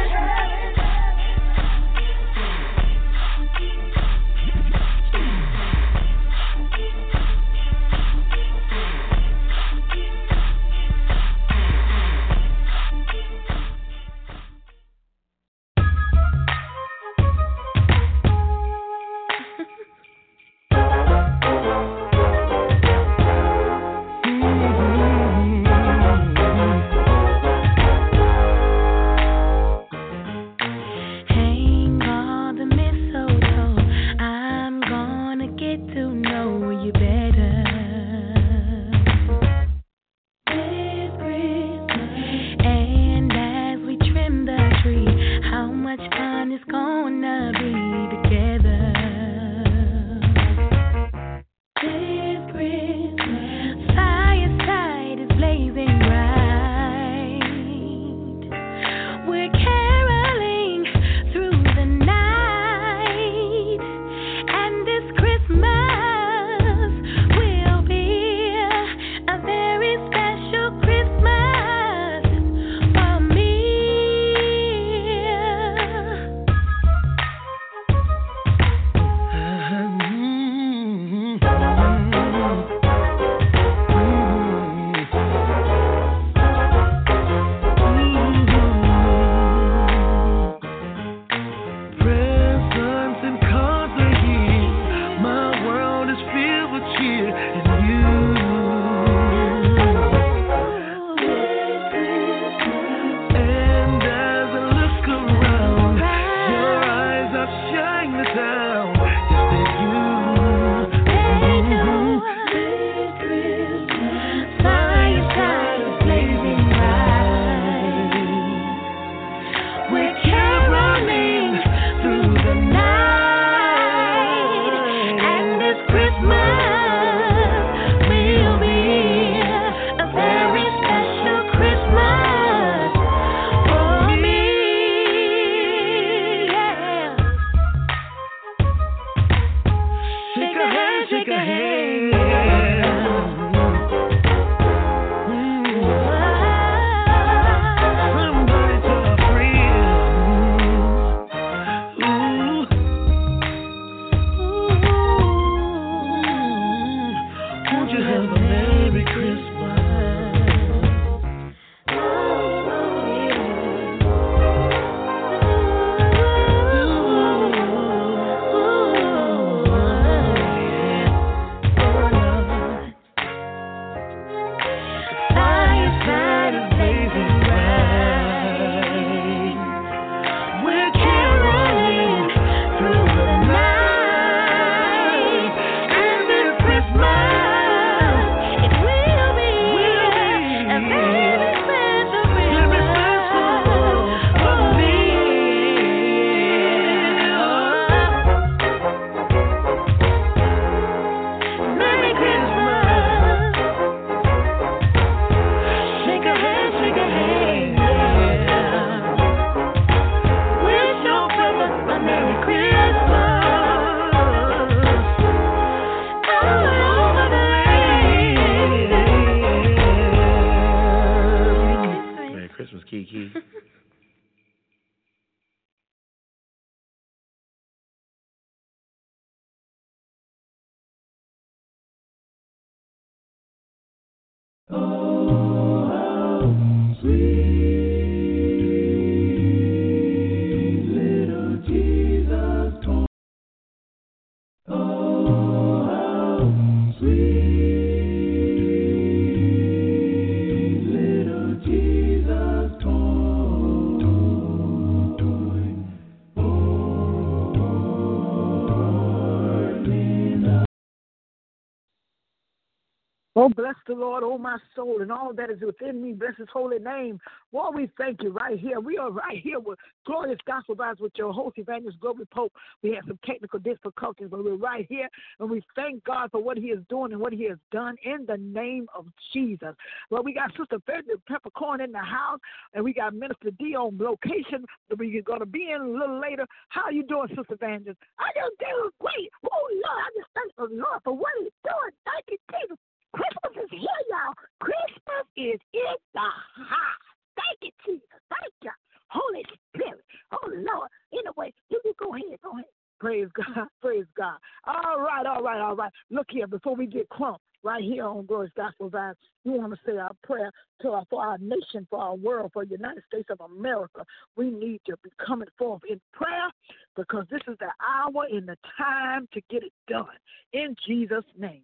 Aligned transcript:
Oh, 263.43 263.49
bless 263.49 263.73
the 263.87 263.95
Lord, 263.95 264.21
oh 264.23 264.37
my 264.37 264.59
soul, 264.75 265.01
and 265.01 265.11
all 265.11 265.33
that 265.33 265.49
is 265.49 265.59
within 265.61 265.99
me. 265.99 266.11
Bless 266.13 266.37
his 266.37 266.45
holy 266.53 266.77
name. 266.77 267.19
Lord, 267.51 267.73
we 267.73 267.89
thank 267.97 268.21
you 268.21 268.29
right 268.29 268.59
here. 268.59 268.79
We 268.79 268.99
are 268.99 269.09
right 269.09 269.39
here 269.41 269.59
with 269.59 269.79
Glorious 270.05 270.37
Gospel 270.45 270.75
Vibes 270.75 270.99
with 270.99 271.13
your 271.15 271.33
host, 271.33 271.57
Evangelist 271.57 271.99
Globee 271.99 272.29
Pope. 272.29 272.53
We 272.83 272.91
have 272.93 273.03
some 273.07 273.17
technical 273.25 273.57
difficulties, 273.57 274.27
but 274.29 274.43
we're 274.43 274.57
right 274.57 274.85
here, 274.87 275.09
and 275.39 275.49
we 275.49 275.63
thank 275.75 276.03
God 276.03 276.29
for 276.29 276.39
what 276.39 276.55
he 276.55 276.65
is 276.67 276.81
doing 276.87 277.13
and 277.13 277.19
what 277.19 277.33
he 277.33 277.45
has 277.49 277.57
done 277.71 277.95
in 278.03 278.27
the 278.27 278.37
name 278.37 278.85
of 278.95 279.07
Jesus. 279.33 279.73
Well, 280.11 280.21
we 280.23 280.33
got 280.35 280.51
Sister 280.51 280.77
Frederick 280.85 281.25
Peppercorn 281.27 281.81
in 281.81 281.91
the 281.91 281.97
house, 281.97 282.37
and 282.75 282.83
we 282.83 282.93
got 282.93 283.15
Minister 283.15 283.49
D 283.57 283.73
on 283.73 283.97
location 283.97 284.63
that 284.89 284.99
we're 284.99 285.19
going 285.23 285.39
to 285.39 285.47
be 285.47 285.71
in 285.75 285.81
a 285.81 285.87
little 285.89 286.21
later. 286.21 286.45
How 286.69 286.91
you 286.91 287.01
doing, 287.07 287.29
Sister 287.29 287.55
Evangelist? 287.55 287.97
I 288.19 288.25
just 288.37 288.59
doing 288.59 288.91
great. 288.99 289.31
Oh, 289.51 289.67
Lord, 289.71 290.01
I 290.05 290.09
just 290.13 290.29
thank 290.35 290.55
the 290.57 290.75
Lord 290.75 290.99
for 291.03 291.13
what 291.13 291.31
he's 291.39 291.49
doing. 291.65 291.89
Thank 292.05 292.25
you, 292.37 292.37
Jesus. 292.53 292.77
Christmas 293.13 293.63
is 293.63 293.69
here, 293.71 294.05
y'all. 294.09 294.33
Christmas 294.59 295.25
is 295.35 295.59
in 295.73 295.95
the 296.13 296.19
house. 296.21 297.05
Thank 297.35 297.61
you, 297.71 297.71
Jesus. 297.85 298.19
Thank 298.29 298.53
you. 298.63 298.71
Holy 299.09 299.43
Spirit. 299.69 300.03
Oh, 300.31 300.47
Lord. 300.47 300.89
Anyway, 301.13 301.53
you, 301.69 301.79
can 301.83 301.93
go 301.99 302.13
ahead. 302.15 302.39
Go 302.43 302.51
ahead. 302.51 302.65
Praise 302.99 303.27
God. 303.35 303.67
Praise 303.81 304.05
God. 304.17 304.37
All 304.65 305.01
right, 305.01 305.25
all 305.25 305.41
right, 305.43 305.59
all 305.59 305.75
right. 305.75 305.91
Look 306.09 306.27
here, 306.29 306.47
before 306.47 306.75
we 306.75 306.85
get 306.85 307.09
clumped 307.09 307.41
right 307.63 307.83
here 307.83 308.05
on 308.05 308.25
Glorious 308.25 308.53
Gospel 308.55 308.89
Vibes, 308.89 309.15
we 309.43 309.57
want 309.59 309.73
to 309.73 309.79
say 309.85 309.97
our 309.97 310.11
prayer 310.23 310.51
to 310.81 310.89
our, 310.91 311.03
for 311.09 311.23
our 311.25 311.37
nation, 311.39 311.85
for 311.89 311.99
our 311.99 312.15
world, 312.15 312.51
for 312.53 312.63
the 312.65 312.71
United 312.75 313.03
States 313.11 313.27
of 313.31 313.41
America. 313.51 314.05
We 314.37 314.49
need 314.51 314.79
to 314.87 314.95
be 315.03 315.09
coming 315.25 315.47
forth 315.57 315.81
in 315.89 315.99
prayer 316.13 316.49
because 316.95 317.25
this 317.29 317.41
is 317.47 317.57
the 317.59 317.71
hour 317.85 318.25
and 318.31 318.47
the 318.47 318.55
time 318.77 319.27
to 319.33 319.41
get 319.49 319.63
it 319.63 319.73
done. 319.87 320.05
In 320.53 320.75
Jesus' 320.87 321.25
name. 321.37 321.63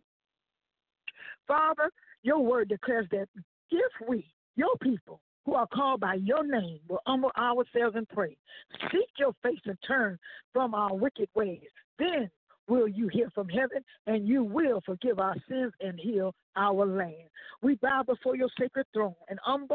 Father, 1.47 1.91
your 2.23 2.39
word 2.39 2.69
declares 2.69 3.07
that 3.11 3.27
if 3.71 3.89
we, 4.07 4.25
your 4.55 4.75
people, 4.81 5.21
who 5.45 5.53
are 5.55 5.67
called 5.67 6.01
by 6.01 6.15
your 6.15 6.45
name 6.45 6.79
will 6.89 6.99
humble 7.07 7.31
ourselves 7.37 7.95
and 7.95 8.07
pray. 8.09 8.35
Seek 8.91 9.07
your 9.17 9.31
face 9.43 9.61
and 9.65 9.77
turn 9.87 10.19
from 10.51 10.75
our 10.75 10.93
wicked 10.93 11.29
ways. 11.35 11.61
Then 11.97 12.29
will 12.67 12.87
you 12.87 13.07
hear 13.07 13.29
from 13.33 13.47
heaven, 13.49 13.81
and 14.07 14.27
you 14.27 14.43
will 14.43 14.81
forgive 14.85 15.19
our 15.19 15.35
sins 15.49 15.71
and 15.81 15.99
heal 15.99 16.33
our 16.55 16.85
land. 16.85 17.29
We 17.61 17.75
bow 17.75 18.03
before 18.05 18.35
your 18.35 18.49
sacred 18.59 18.85
throne 18.93 19.13
and 19.29 19.39
humbly 19.43 19.67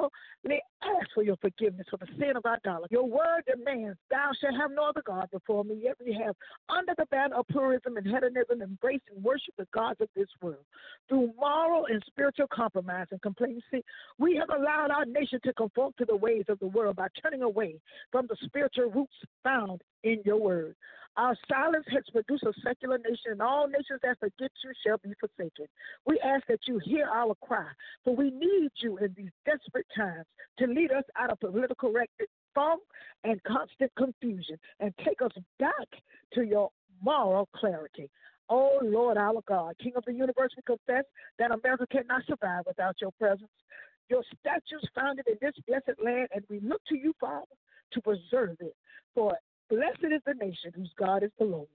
ask 0.83 1.06
for 1.15 1.23
your 1.23 1.37
forgiveness 1.37 1.87
for 1.89 1.97
the 1.97 2.06
sin 2.19 2.37
of 2.37 2.44
our 2.44 2.59
dollar. 2.65 2.87
Your 2.91 3.06
word 3.06 3.44
demands, 3.47 3.99
Thou 4.11 4.31
shalt 4.41 4.55
have 4.61 4.71
no 4.73 4.89
other 4.89 5.03
God 5.05 5.29
before 5.33 5.65
me, 5.65 5.81
yet 5.83 5.97
we 6.05 6.12
have, 6.25 6.35
under 6.69 6.93
the 6.99 7.06
banner 7.11 7.37
of 7.37 7.47
pluralism 7.49 7.97
and 7.97 8.06
hedonism, 8.06 8.62
embraced 8.62 9.05
and 9.15 9.23
worshiped 9.25 9.56
the 9.59 9.69
gods 9.73 10.00
of 10.00 10.09
this 10.15 10.29
world. 10.41 10.65
Through 11.09 11.33
moral 11.39 11.87
and 11.87 12.03
spiritual 12.06 12.47
compromise 12.53 13.06
and 13.11 13.23
complacency, 13.23 13.83
we 14.19 14.37
have 14.37 14.50
allowed 14.50 14.91
our 14.91 15.05
nation 15.05 15.39
to 15.44 15.53
conform 15.55 15.93
to 15.99 16.05
the 16.05 16.17
ways 16.17 16.44
of 16.49 16.59
the 16.59 16.67
world 16.69 16.97
by 16.97 17.09
turning 17.23 17.43
away 17.43 17.77
from 18.11 18.27
the 18.29 18.37
spiritual 18.44 18.91
roots 18.91 19.15
found 19.43 19.81
in 20.03 20.21
your 20.25 20.37
word. 20.39 20.75
Our 21.17 21.37
silence 21.47 21.85
has 21.93 22.05
produced 22.11 22.44
a 22.44 22.53
secular 22.64 22.97
nation, 22.97 23.32
and 23.32 23.43
all 23.43 23.69
nations 23.69 24.00
that 24.03 24.19
forget 24.19 24.50
you 24.64 24.73
shall 24.85 24.97
be 24.99 25.12
forsaken. 25.20 25.67
We 26.06 26.19
ask 26.20 26.47
that 26.47 26.67
you 26.67 26.79
hear 26.82 27.05
our 27.06 27.35
cry, 27.44 27.69
for 28.03 28.17
we 28.17 28.31
need 28.31 28.70
you 28.76 28.97
in 28.97 29.12
these 29.14 29.31
desperate 29.44 29.87
times 29.94 30.25
to 30.59 30.67
lead 30.67 30.91
us 30.91 31.05
out 31.19 31.31
of 31.31 31.38
political 31.41 31.93
funk 32.55 32.81
and 33.25 33.43
constant 33.43 33.93
confusion 33.97 34.56
and 34.81 34.94
take 35.05 35.20
us 35.20 35.32
back 35.59 35.87
to 36.32 36.43
your 36.44 36.70
moral 37.03 37.47
clarity. 37.56 38.11
Oh 38.49 38.79
Lord 38.82 39.19
our 39.19 39.43
God, 39.47 39.76
King 39.82 39.93
of 39.97 40.05
the 40.06 40.12
universe, 40.12 40.53
we 40.56 40.62
confess 40.65 41.05
that 41.38 41.50
America 41.50 41.87
cannot 41.91 42.23
survive 42.26 42.65
without 42.67 42.97
your 43.03 43.11
presence. 43.19 43.49
Your 44.08 44.23
statues 44.41 44.88
founded 44.94 45.26
in 45.29 45.37
this 45.43 45.55
blessed 45.69 46.00
land, 46.03 46.29
and 46.35 46.43
we 46.49 46.61
look 46.61 46.81
to 46.88 46.97
you, 46.97 47.12
Father, 47.20 47.55
to 47.93 48.00
preserve 48.00 48.56
it. 48.61 48.75
For 49.15 49.35
Blessed 49.72 50.12
is 50.12 50.20
the 50.26 50.34
nation 50.34 50.70
whose 50.76 50.92
God 50.98 51.22
is 51.22 51.30
the 51.38 51.46
Lord. 51.46 51.66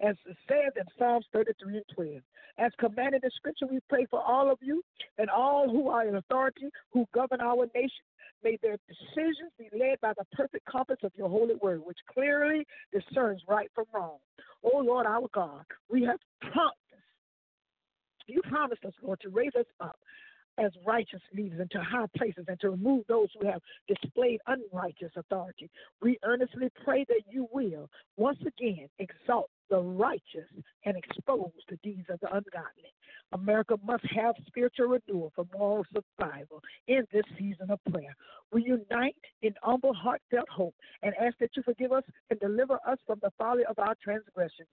As 0.00 0.16
it 0.26 0.36
says 0.48 0.72
in 0.74 0.82
Psalms 0.98 1.24
33 1.32 1.76
and 1.76 1.84
12, 1.94 2.20
as 2.58 2.72
commanded 2.80 3.22
in 3.22 3.30
Scripture, 3.36 3.66
we 3.70 3.78
pray 3.88 4.06
for 4.10 4.20
all 4.20 4.50
of 4.50 4.58
you 4.60 4.82
and 5.18 5.30
all 5.30 5.70
who 5.70 5.88
are 5.88 6.04
in 6.04 6.16
authority 6.16 6.66
who 6.92 7.06
govern 7.14 7.40
our 7.40 7.66
nation. 7.72 8.02
May 8.42 8.58
their 8.60 8.76
decisions 8.88 9.52
be 9.56 9.68
led 9.72 10.00
by 10.02 10.12
the 10.18 10.24
perfect 10.32 10.66
compass 10.66 10.96
of 11.04 11.12
your 11.14 11.28
holy 11.28 11.54
word, 11.62 11.82
which 11.86 11.96
clearly 12.12 12.66
discerns 12.92 13.40
right 13.48 13.70
from 13.72 13.84
wrong. 13.94 14.18
Oh 14.64 14.80
Lord, 14.80 15.06
our 15.06 15.28
God, 15.32 15.62
we 15.88 16.02
have 16.02 16.18
promised. 16.40 16.74
You 18.26 18.42
promised 18.50 18.84
us, 18.84 18.94
Lord, 19.00 19.20
to 19.20 19.28
raise 19.28 19.54
us 19.56 19.66
up 19.78 19.96
as 20.58 20.70
righteous 20.86 21.20
leaders 21.34 21.60
into 21.60 21.82
high 21.84 22.06
places 22.16 22.44
and 22.48 22.60
to 22.60 22.70
remove 22.70 23.04
those 23.08 23.28
who 23.38 23.46
have 23.46 23.60
displayed 23.88 24.40
unrighteous 24.46 25.10
authority. 25.16 25.70
We 26.00 26.18
earnestly 26.24 26.68
pray 26.84 27.04
that 27.08 27.22
you 27.30 27.48
will 27.52 27.90
once 28.16 28.38
again 28.46 28.88
exalt 28.98 29.50
the 29.70 29.80
righteous 29.80 30.48
and 30.84 30.96
expose 30.96 31.50
the 31.68 31.78
deeds 31.82 32.06
of 32.08 32.20
the 32.20 32.28
ungodly. 32.28 32.92
America 33.32 33.76
must 33.84 34.04
have 34.14 34.34
spiritual 34.46 34.86
renewal 35.08 35.32
for 35.34 35.44
moral 35.56 35.84
survival 35.92 36.60
in 36.86 37.04
this 37.12 37.24
season 37.38 37.70
of 37.70 37.80
prayer. 37.90 38.14
We 38.52 38.62
unite 38.62 39.16
in 39.42 39.54
humble, 39.62 39.94
heartfelt 39.94 40.48
hope 40.48 40.74
and 41.02 41.14
ask 41.16 41.36
that 41.38 41.50
you 41.56 41.62
forgive 41.62 41.90
us 41.90 42.04
and 42.30 42.38
deliver 42.38 42.78
us 42.86 42.98
from 43.06 43.18
the 43.22 43.32
folly 43.38 43.64
of 43.68 43.78
our 43.78 43.96
transgressions 44.02 44.68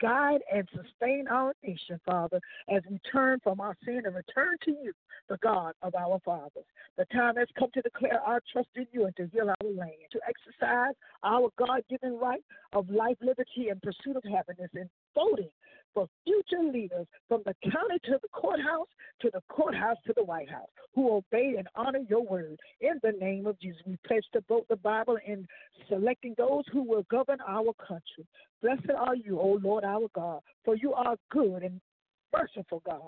guide 0.00 0.40
and 0.52 0.68
sustain 0.70 1.26
our 1.28 1.52
nation, 1.62 2.00
Father, 2.06 2.40
as 2.68 2.82
we 2.88 2.98
turn 3.10 3.38
from 3.42 3.60
our 3.60 3.76
sin 3.84 4.02
and 4.04 4.14
return 4.14 4.56
to 4.64 4.70
you, 4.70 4.92
the 5.28 5.36
God 5.38 5.74
of 5.82 5.94
our 5.94 6.18
fathers. 6.24 6.64
The 6.96 7.04
time 7.06 7.36
has 7.36 7.48
come 7.58 7.68
to 7.74 7.82
declare 7.82 8.20
our 8.20 8.40
trust 8.52 8.68
in 8.76 8.86
you 8.92 9.06
and 9.06 9.16
to 9.16 9.26
heal 9.32 9.48
our 9.50 9.68
land, 9.68 10.10
to 10.12 10.20
exercise 10.28 10.94
our 11.22 11.50
God 11.58 11.82
given 11.90 12.18
right 12.18 12.42
of 12.72 12.88
life, 12.88 13.16
liberty, 13.20 13.68
and 13.70 13.80
pursuit 13.82 14.16
of 14.16 14.24
happiness 14.24 14.70
in 14.74 14.88
voting 15.14 15.48
for 15.94 16.08
future 16.24 16.62
leaders 16.62 17.06
from 17.28 17.42
the 17.44 17.54
county 17.64 17.98
to 18.04 18.18
the 18.22 18.28
courthouse, 18.32 18.86
to 19.20 19.30
the 19.34 19.42
courthouse 19.50 19.96
to 20.06 20.14
the 20.16 20.24
White 20.24 20.50
House, 20.50 20.68
who 20.94 21.16
obey 21.16 21.54
and 21.58 21.68
honor 21.76 22.00
your 22.08 22.22
word. 22.22 22.58
In 22.80 22.94
the 23.02 23.12
name 23.12 23.46
of 23.46 23.60
Jesus, 23.60 23.80
we 23.86 23.98
pledge 24.06 24.24
to 24.32 24.42
vote 24.48 24.64
the 24.70 24.76
Bible 24.76 25.18
in 25.26 25.46
selecting 25.88 26.34
those 26.38 26.64
who 26.72 26.82
will 26.82 27.04
govern 27.10 27.38
our 27.46 27.72
country. 27.86 28.26
Blessed 28.62 28.90
are 28.98 29.14
you, 29.14 29.38
O 29.38 29.58
Lord 29.62 29.84
our 29.84 30.08
God, 30.14 30.40
for 30.64 30.76
you 30.76 30.94
are 30.94 31.16
good 31.30 31.62
and 31.62 31.78
merciful 32.34 32.80
God. 32.86 33.00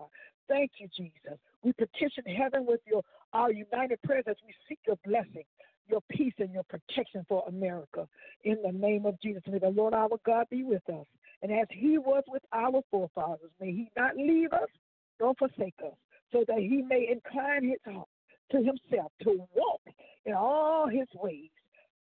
Thank 0.46 0.72
you, 0.78 0.88
Jesus. 0.94 1.38
We 1.62 1.72
petition 1.72 2.24
heaven 2.26 2.66
with 2.66 2.80
your 2.86 3.00
our 3.32 3.50
united 3.50 3.98
prayers 4.04 4.24
as 4.28 4.36
we 4.46 4.52
seek 4.68 4.78
your 4.86 4.98
blessing 5.06 5.44
your 5.88 6.00
peace 6.10 6.32
and 6.38 6.52
your 6.52 6.62
protection 6.64 7.24
for 7.28 7.44
America. 7.48 8.08
In 8.44 8.56
the 8.64 8.72
name 8.72 9.06
of 9.06 9.20
Jesus, 9.20 9.42
may 9.48 9.58
the 9.58 9.68
Lord 9.68 9.94
our 9.94 10.08
God 10.24 10.46
be 10.50 10.64
with 10.64 10.88
us. 10.88 11.06
And 11.42 11.52
as 11.52 11.66
he 11.70 11.98
was 11.98 12.22
with 12.28 12.42
our 12.52 12.82
forefathers, 12.90 13.50
may 13.60 13.66
he 13.68 13.90
not 13.96 14.16
leave 14.16 14.52
us 14.52 14.68
nor 15.20 15.34
forsake 15.38 15.74
us, 15.84 15.92
so 16.32 16.44
that 16.48 16.58
he 16.58 16.82
may 16.88 17.08
incline 17.10 17.64
his 17.64 17.78
heart 17.94 18.08
to 18.50 18.56
himself 18.58 19.12
to 19.22 19.46
walk 19.54 19.80
in 20.26 20.34
all 20.34 20.88
his 20.88 21.06
ways, 21.14 21.50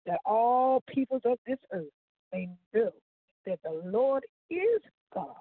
that 0.06 0.18
all 0.24 0.82
peoples 0.88 1.22
of 1.24 1.38
this 1.46 1.58
earth 1.72 1.84
may 2.32 2.48
know 2.74 2.90
that 3.46 3.58
the 3.64 3.82
Lord 3.84 4.24
is 4.50 4.80
God 5.14 5.34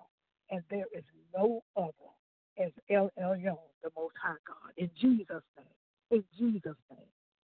and 0.50 0.62
there 0.70 0.86
is 0.96 1.04
no 1.36 1.62
other 1.78 1.92
as 2.58 2.72
El 2.90 3.12
Elyon, 3.22 3.58
the 3.84 3.90
Most 3.96 4.16
High 4.22 4.34
God. 4.48 4.74
In 4.78 4.90
Jesus' 5.00 5.44
name. 5.58 5.66
In 6.12 6.24
Jesus' 6.38 6.76
name. 6.90 7.06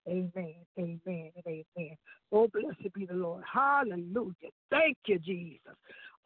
Amen. 0.08 0.54
Amen. 0.78 1.30
And 1.36 1.44
amen. 1.46 1.96
Oh, 2.32 2.48
blessed 2.52 2.92
be 2.94 3.06
the 3.06 3.14
Lord. 3.14 3.42
Hallelujah. 3.50 4.50
Thank 4.70 4.96
you, 5.06 5.18
Jesus. 5.18 5.60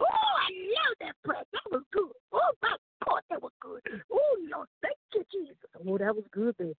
Oh, 0.01 0.05
I 0.05 0.49
love 0.75 0.97
that 1.01 1.15
prayer. 1.25 1.43
That 1.53 1.73
was 1.73 1.83
good. 1.93 2.11
Oh, 2.33 2.51
my 2.63 2.77
God, 3.07 3.21
that 3.31 3.43
was 3.43 3.53
good. 3.61 3.81
Oh, 4.13 4.37
Lord, 4.53 4.69
thank 4.83 4.97
you, 5.15 5.25
Jesus. 5.33 5.57
Oh, 5.87 5.99
that 5.99 6.15
was 6.15 6.25
good, 6.33 6.57
baby. 6.57 6.75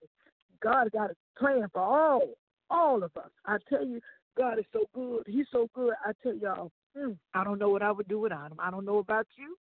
God 0.62 0.90
got 0.92 1.10
a 1.10 1.14
plan 1.38 1.68
for 1.72 1.82
all, 1.82 2.28
all 2.70 3.02
of 3.02 3.10
us. 3.16 3.30
I 3.44 3.58
tell 3.68 3.84
you, 3.84 4.00
God 4.36 4.58
is 4.58 4.64
so 4.72 4.84
good. 4.94 5.22
He's 5.26 5.46
so 5.52 5.68
good. 5.74 5.94
I 6.04 6.12
tell 6.22 6.34
y'all, 6.34 6.70
mm, 6.96 7.16
I 7.34 7.44
don't 7.44 7.58
know 7.58 7.70
what 7.70 7.82
I 7.82 7.92
would 7.92 8.08
do 8.08 8.20
without 8.20 8.50
him. 8.50 8.58
I 8.58 8.70
don't 8.70 8.84
know 8.84 8.98
about 8.98 9.26
you. 9.36 9.56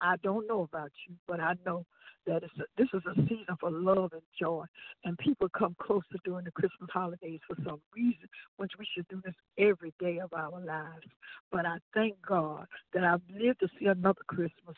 I 0.00 0.16
don't 0.22 0.46
know 0.46 0.62
about 0.62 0.90
you, 1.08 1.14
but 1.26 1.40
I 1.40 1.54
know 1.64 1.84
that 2.26 2.42
a, 2.42 2.48
this 2.76 2.88
is 2.92 3.02
a 3.06 3.14
season 3.22 3.56
for 3.60 3.70
love 3.70 4.12
and 4.12 4.22
joy. 4.38 4.64
And 5.04 5.18
people 5.18 5.48
come 5.56 5.74
closer 5.80 6.04
during 6.24 6.44
the 6.44 6.50
Christmas 6.52 6.90
holidays 6.92 7.40
for 7.46 7.56
some 7.64 7.80
reason, 7.94 8.28
which 8.56 8.72
we 8.78 8.86
should 8.94 9.08
do 9.08 9.20
this 9.24 9.34
every 9.58 9.92
day 9.98 10.18
of 10.18 10.32
our 10.32 10.60
lives. 10.60 11.06
But 11.50 11.66
I 11.66 11.78
thank 11.94 12.14
God 12.26 12.66
that 12.94 13.04
I've 13.04 13.22
lived 13.34 13.60
to 13.60 13.68
see 13.78 13.86
another 13.86 14.22
Christmas 14.26 14.76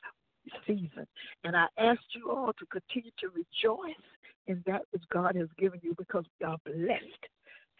season. 0.66 1.06
And 1.44 1.56
I 1.56 1.66
ask 1.78 2.00
you 2.14 2.30
all 2.30 2.52
to 2.58 2.66
continue 2.66 3.10
to 3.20 3.28
rejoice 3.28 4.02
in 4.46 4.62
that 4.66 4.82
which 4.90 5.02
God 5.12 5.36
has 5.36 5.48
given 5.58 5.80
you 5.82 5.94
because 5.98 6.24
we 6.40 6.46
are 6.46 6.56
blessed 6.64 7.24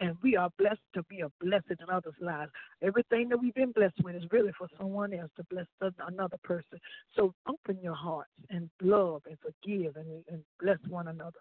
and 0.00 0.16
we 0.22 0.36
are 0.36 0.50
blessed 0.58 0.80
to 0.94 1.02
be 1.04 1.20
a 1.20 1.30
blessing 1.40 1.76
in 1.80 1.88
others' 1.92 2.14
lives. 2.20 2.50
Everything 2.82 3.28
that 3.28 3.38
we've 3.38 3.54
been 3.54 3.70
blessed 3.72 4.02
with 4.02 4.16
is 4.16 4.24
really 4.32 4.50
for 4.58 4.66
someone 4.78 5.12
else 5.14 5.30
to 5.36 5.44
bless 5.50 5.66
another 6.08 6.38
person. 6.42 6.80
So 7.14 7.32
open 7.46 7.78
your 7.82 7.94
hearts 7.94 8.30
and 8.48 8.68
love 8.82 9.22
and 9.28 9.36
forgive 9.40 9.94
and, 9.96 10.24
and 10.30 10.42
bless 10.60 10.78
one 10.88 11.08
another. 11.08 11.40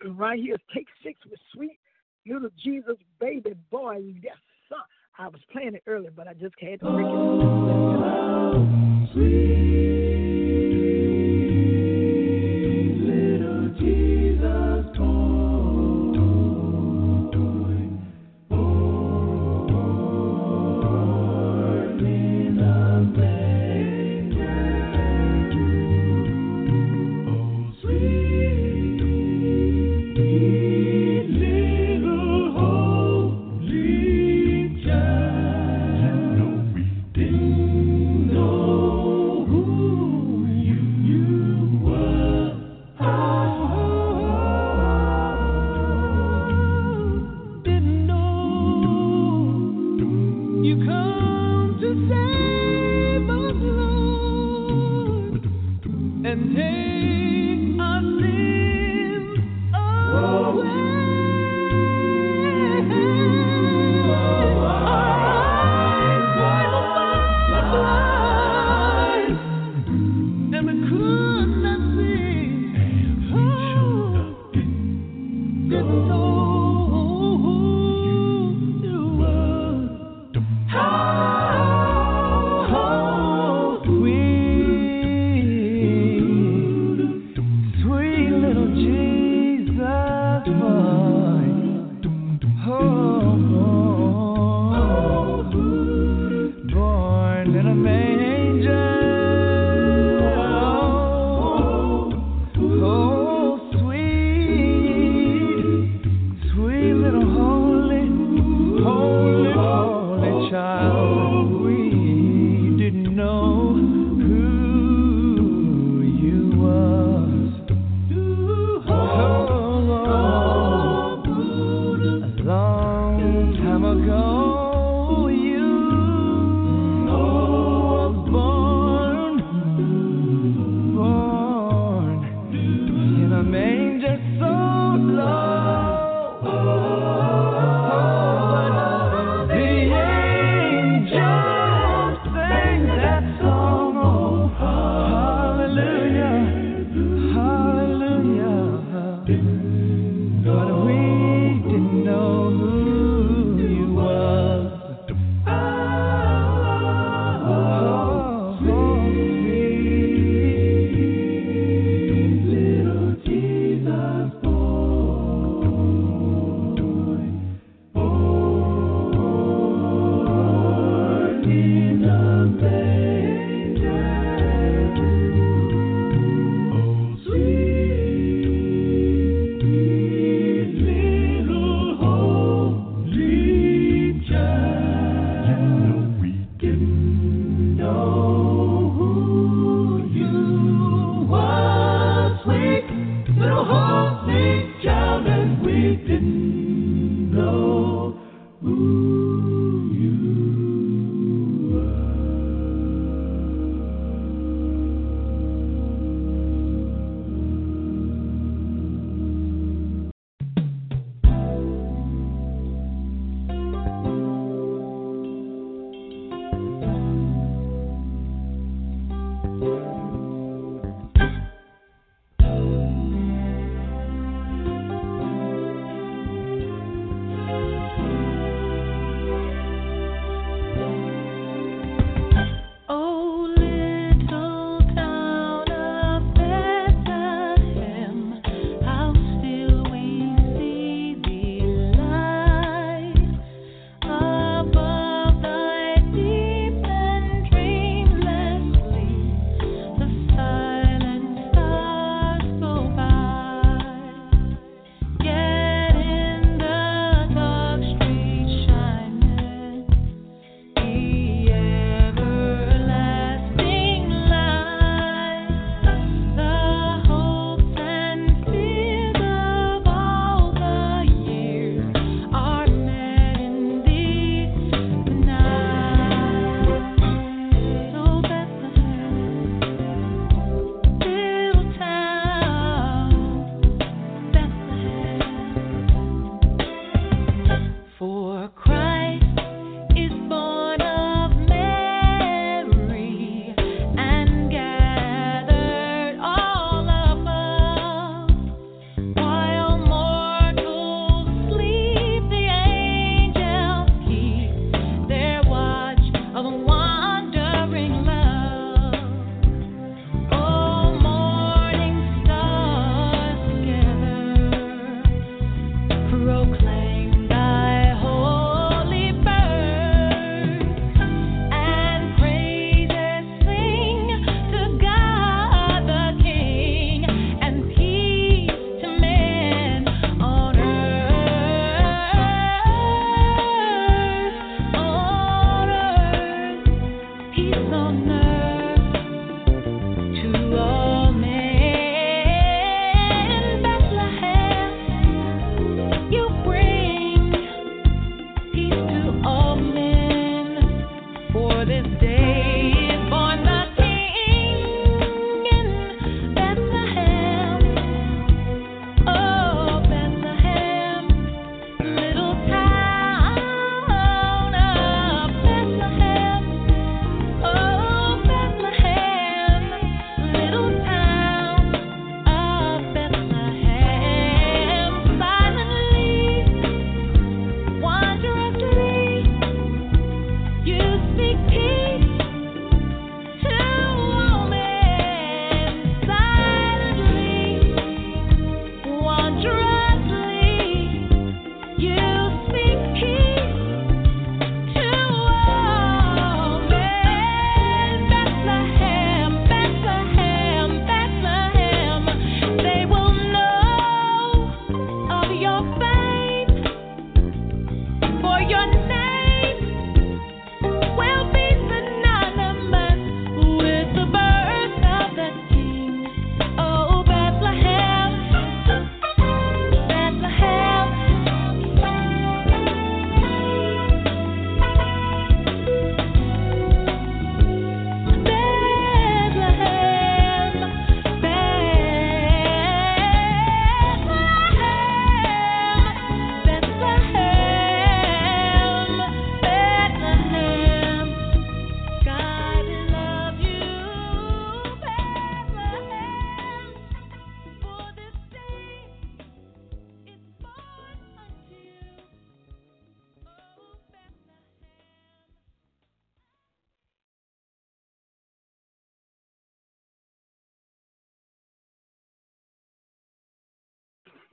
And 0.00 0.16
right 0.18 0.38
here, 0.40 0.56
Take 0.74 0.86
6 1.04 1.18
with 1.30 1.38
sweet 1.52 1.78
little 2.26 2.48
Jesus 2.62 2.96
baby 3.20 3.52
boy. 3.70 3.96
Yes, 4.22 4.36
son. 4.70 4.78
I 5.18 5.28
was 5.28 5.40
playing 5.52 5.74
it 5.74 5.82
earlier, 5.86 6.10
but 6.14 6.26
I 6.26 6.32
just 6.34 6.54
had 6.60 6.80
to 6.80 6.86
Oh, 6.86 8.66
sweet. 9.12 9.63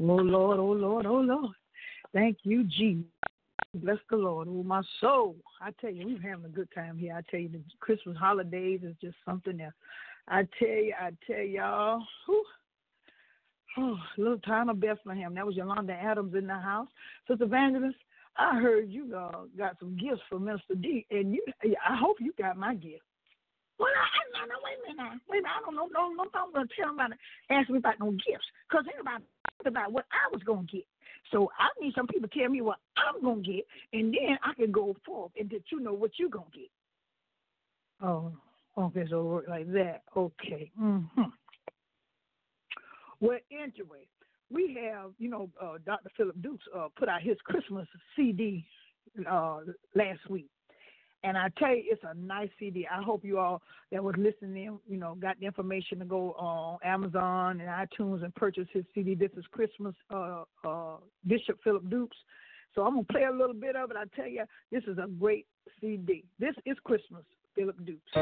Oh 0.02 0.16
Lord, 0.16 0.58
oh 0.60 0.72
Lord, 0.72 1.06
oh 1.06 1.20
Lord. 1.22 1.56
Thank 2.14 2.38
you, 2.44 2.64
Jesus. 2.64 3.06
Bless 3.76 4.00
the 4.10 4.18
Lord, 4.18 4.48
oh 4.50 4.64
my 4.64 4.82
soul. 5.00 5.36
I 5.62 5.70
tell 5.80 5.92
you, 5.92 6.08
we're 6.08 6.30
having 6.30 6.46
a 6.46 6.50
good 6.50 6.70
time 6.74 6.98
here. 6.98 7.14
I 7.16 7.22
tell 7.30 7.40
you, 7.40 7.50
the 7.50 7.62
Christmas 7.82 8.18
holidays 8.18 8.80
is 8.84 8.96
just 9.00 9.16
something 9.26 9.62
else. 9.62 9.76
I 10.28 10.48
tell 10.58 10.68
you, 10.68 10.94
I 11.00 11.12
tell 11.28 11.40
y'all. 11.44 12.04
Oh, 13.78 13.98
little 14.18 14.40
town 14.40 14.70
of 14.70 14.80
Bethlehem. 14.82 15.34
That 15.36 15.46
was 15.46 15.56
Yolanda 15.56 15.94
Adams 15.94 16.34
in 16.36 16.48
the 16.48 16.54
house. 16.60 16.90
Sister 17.28 17.46
Evangelist, 17.46 17.96
I 18.38 18.60
heard 18.60 18.90
you 18.90 19.16
uh, 19.16 19.44
got 19.58 19.78
some 19.80 19.96
gifts 19.98 20.22
for 20.30 20.40
Minister 20.40 20.74
D, 20.80 21.06
and 21.12 21.32
you. 21.36 21.44
I 21.64 21.96
hope 21.96 22.18
you 22.20 22.34
got 22.40 22.58
my 22.58 22.74
gift. 22.74 23.04
Well, 23.78 23.88
I, 23.96 24.42
I, 24.44 24.48
no, 24.48 24.54
no, 24.54 24.60
wait 24.64 24.78
a 24.80 24.82
minute. 24.82 24.98
Now. 24.98 25.20
Wait 25.30 25.40
a 25.40 25.42
minute. 25.44 25.52
I 25.56 25.62
don't 25.64 25.76
know. 25.76 25.88
No, 25.94 26.10
no, 26.14 26.24
I'm 26.34 26.52
going 26.54 26.68
to 26.68 26.74
tell 26.78 26.92
about 26.94 27.12
it. 27.12 27.18
Ask 27.50 27.70
me 27.70 27.78
about 27.78 28.00
no 28.00 28.12
gifts. 28.12 28.46
Because 28.70 28.86
everybody 28.92 29.24
about 29.66 29.92
what 29.92 30.06
I 30.12 30.30
was 30.34 30.42
going 30.44 30.68
to 30.68 30.72
get. 30.78 30.86
So 31.32 31.52
I 31.60 31.68
need 31.84 31.94
some 31.96 32.08
people 32.08 32.30
tell 32.30 32.50
me 32.50 32.62
what 32.62 32.78
I'm 32.98 33.22
going 33.22 33.44
to 33.44 33.52
get, 33.54 33.66
and 33.94 34.14
then 34.14 34.38
I 34.44 34.54
can 34.54 34.72
go 34.72 34.96
forth 35.06 35.32
and 35.40 35.52
let 35.52 35.62
you 35.72 35.80
know 35.80 35.94
what 35.94 36.12
you're 36.18 36.30
going 36.30 36.50
to 36.54 36.58
get. 36.60 36.70
Oh, 38.02 38.32
okay, 38.78 39.06
so 39.10 39.24
work 39.24 39.46
like 39.48 39.72
that. 39.74 40.02
Okay. 40.18 40.72
Mm-hmm. 40.82 41.22
Well, 43.20 43.38
anyway, 43.52 44.08
we 44.52 44.78
have, 44.90 45.12
you 45.20 45.30
know, 45.30 45.50
uh, 45.62 45.78
Dr. 45.86 46.10
Phillip 46.18 46.42
Dukes 46.42 46.66
uh, 46.76 46.88
put 46.98 47.08
out 47.08 47.22
his 47.22 47.38
Christmas 47.46 47.88
CD 48.16 48.66
uh, 49.30 49.60
last 49.96 50.20
week. 50.30 50.50
And 51.24 51.38
I 51.38 51.50
tell 51.60 51.70
you, 51.70 51.84
it's 51.86 52.02
a 52.04 52.14
nice 52.16 52.50
CD. 52.60 52.88
I 52.92 53.00
hope 53.02 53.24
you 53.24 53.38
all 53.40 53.62
that 53.92 54.04
was 54.04 54.16
listening, 54.18 54.80
you 54.88 54.98
know, 54.98 55.14
got 55.20 55.40
the 55.40 55.46
information 55.46 56.00
to 56.00 56.06
go 56.06 56.34
on 56.34 56.80
Amazon 56.84 57.62
and 57.62 57.70
iTunes 57.70 58.24
and 58.24 58.34
purchase 58.36 58.68
his 58.74 58.84
CD. 58.96 59.14
This 59.16 59.30
is 59.38 59.46
Christmas, 59.52 59.94
uh, 60.14 60.44
uh, 60.68 60.96
Bishop 61.28 61.60
Phillip 61.64 61.88
Dukes. 61.90 62.18
So 62.74 62.84
I'm 62.84 62.94
gonna 62.96 63.06
play 63.06 63.26
a 63.26 63.32
little 63.32 63.54
bit 63.54 63.76
of 63.76 63.92
it. 63.92 63.98
I 63.98 64.06
tell 64.16 64.26
you, 64.28 64.44
this 64.72 64.84
is 64.86 64.98
a 64.98 65.06
great 65.20 65.46
CD. 65.80 66.24
This 66.40 66.56
is 66.66 66.78
Christmas, 66.84 67.24
Phillip 67.56 67.78
Dukes. 67.86 68.02
It's 68.08 68.16
the 68.16 68.22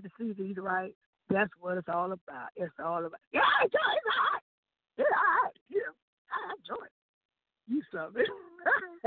The 0.01 0.11
CD's 0.17 0.55
right. 0.59 0.95
That's 1.29 1.51
what 1.61 1.75
it's 1.77 1.89
all 1.91 2.13
about. 2.15 2.55
It's 2.55 2.73
all 2.83 3.03
about. 3.05 3.19
Yeah, 3.35 3.43
it's 3.67 3.75
all 3.75 3.91
right. 3.91 4.43
It's 4.95 5.11
all 5.11 5.43
right. 5.43 5.57
Yeah, 5.69 5.91
I 6.31 6.55
enjoy 6.55 6.87
it. 6.87 6.95
You 7.67 7.83
something. 7.91 8.23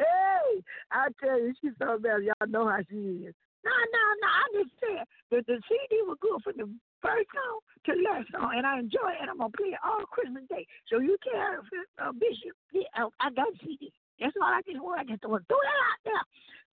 hey, 0.00 0.64
I 0.90 1.08
tell 1.20 1.36
you, 1.36 1.52
she's 1.60 1.76
so 1.78 1.98
bad. 2.00 2.24
Y'all 2.24 2.48
know 2.48 2.64
how 2.68 2.80
she 2.88 3.28
is. 3.28 3.34
No, 3.60 3.68
no, 3.70 4.02
no. 4.24 4.28
I 4.32 4.44
just 4.56 4.72
said 4.80 5.04
that 5.36 5.44
the 5.44 5.60
CD 5.68 5.92
was 6.08 6.16
good 6.24 6.40
from 6.40 6.56
the 6.56 6.68
first 7.04 7.28
song 7.28 7.60
to 7.92 7.92
the 7.92 8.00
last 8.08 8.32
song, 8.32 8.56
and 8.56 8.64
I 8.64 8.80
enjoy 8.80 9.12
it, 9.12 9.20
and 9.20 9.28
I'm 9.28 9.44
going 9.44 9.52
to 9.52 9.56
play 9.60 9.76
it 9.76 9.84
all 9.84 10.08
Christmas 10.08 10.48
Day. 10.48 10.64
So 10.88 11.04
you 11.04 11.20
tell 11.20 11.60
uh, 12.00 12.12
Bishop, 12.16 12.56
yeah, 12.72 12.88
I 13.20 13.28
got 13.36 13.52
CD. 13.60 13.92
That's 14.20 14.32
all 14.40 14.48
I 14.48 14.64
just 14.64 14.80
want. 14.80 15.04
I 15.04 15.04
just 15.04 15.20
want 15.28 15.44
to 15.44 15.48
throw 15.52 15.60
that 15.60 15.84
out 15.92 16.00
there. 16.08 16.24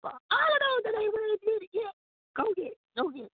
For 0.08 0.14
all 0.16 0.52
of 0.56 0.62
those 0.64 0.82
that 0.88 0.96
ain't 0.96 1.12
really 1.16 1.40
did 1.44 1.60
it 1.68 1.72
yet, 1.84 1.92
go 2.40 2.48
get 2.56 2.72
it. 2.72 2.80
Okay, 2.98 3.26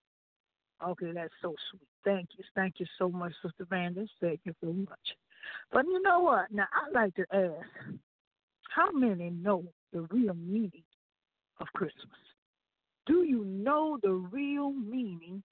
Okay, 0.88 1.12
that's 1.14 1.34
so 1.44 1.54
sweet. 1.70 1.88
Thank 2.04 2.30
you. 2.38 2.44
Thank 2.56 2.76
you 2.80 2.88
so 2.98 3.10
much, 3.10 3.32
Sister 3.44 3.66
Vanders. 3.66 4.08
Thank 4.20 4.40
you 4.46 4.54
so 4.64 4.74
much. 4.74 5.16
But 5.72 5.86
you 5.86 6.02
know 6.02 6.22
what? 6.22 6.52
Now, 6.52 6.66
I'd 6.74 6.92
like 6.94 7.14
to 7.16 7.26
ask 7.32 7.88
how 8.76 8.90
many 8.92 9.30
know 9.30 9.64
the 9.94 10.02
real 10.10 10.34
meaning 10.34 10.82
of 11.60 11.68
Christmas? 11.76 11.96
Do 13.06 13.24
you 13.24 13.46
know 13.46 14.00
the 14.02 14.14
real 14.14 14.72
meaning 14.72 15.44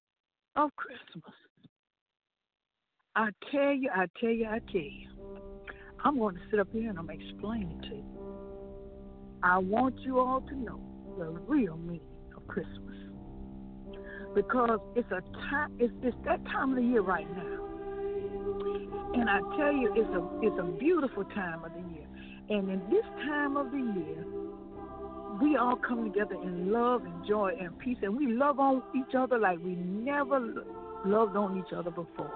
of 0.56 0.70
Christmas? 0.74 1.32
I 3.14 3.28
tell 3.52 3.72
you, 3.72 3.88
I 3.94 4.06
tell 4.20 4.30
you, 4.30 4.46
I 4.46 4.58
tell 4.58 4.80
you. 4.80 5.08
I'm 6.02 6.18
going 6.18 6.34
to 6.34 6.40
sit 6.50 6.58
up 6.58 6.68
here 6.72 6.90
and 6.90 6.98
I'm 6.98 7.06
going 7.06 7.20
to 7.20 7.24
explain 7.28 7.78
it 7.80 7.88
to 7.88 7.94
you. 7.96 8.36
I 9.44 9.58
want 9.58 9.96
you 10.00 10.18
all 10.18 10.40
to 10.40 10.56
know 10.56 10.80
the 11.18 11.26
real 11.26 11.76
meaning 11.76 12.02
of 12.36 12.44
Christmas 12.48 12.96
because 14.34 14.78
it's 14.94 15.10
a 15.10 15.20
time. 15.50 15.72
It's, 15.78 15.92
it's 16.02 16.16
that 16.24 16.44
time 16.46 16.70
of 16.70 16.76
the 16.76 16.82
year 16.82 17.02
right 17.02 17.26
now, 17.36 19.12
and 19.14 19.28
I 19.30 19.40
tell 19.58 19.72
you, 19.72 19.92
it's 19.96 20.10
a 20.14 20.26
it's 20.46 20.58
a 20.60 20.78
beautiful 20.78 21.24
time 21.24 21.64
of 21.64 21.72
the 21.72 21.80
year. 21.94 22.06
And 22.50 22.68
in 22.68 22.80
this 22.90 23.04
time 23.26 23.56
of 23.56 23.70
the 23.70 23.78
year, 23.78 24.24
we 25.40 25.56
all 25.56 25.76
come 25.76 26.04
together 26.04 26.34
in 26.34 26.72
love 26.72 27.04
and 27.04 27.26
joy 27.26 27.52
and 27.60 27.78
peace, 27.78 27.98
and 28.02 28.16
we 28.16 28.28
love 28.32 28.58
on 28.58 28.82
each 28.96 29.14
other 29.16 29.38
like 29.38 29.58
we 29.60 29.74
never 29.76 30.40
loved 31.04 31.36
on 31.36 31.58
each 31.58 31.72
other 31.74 31.90
before. 31.90 32.32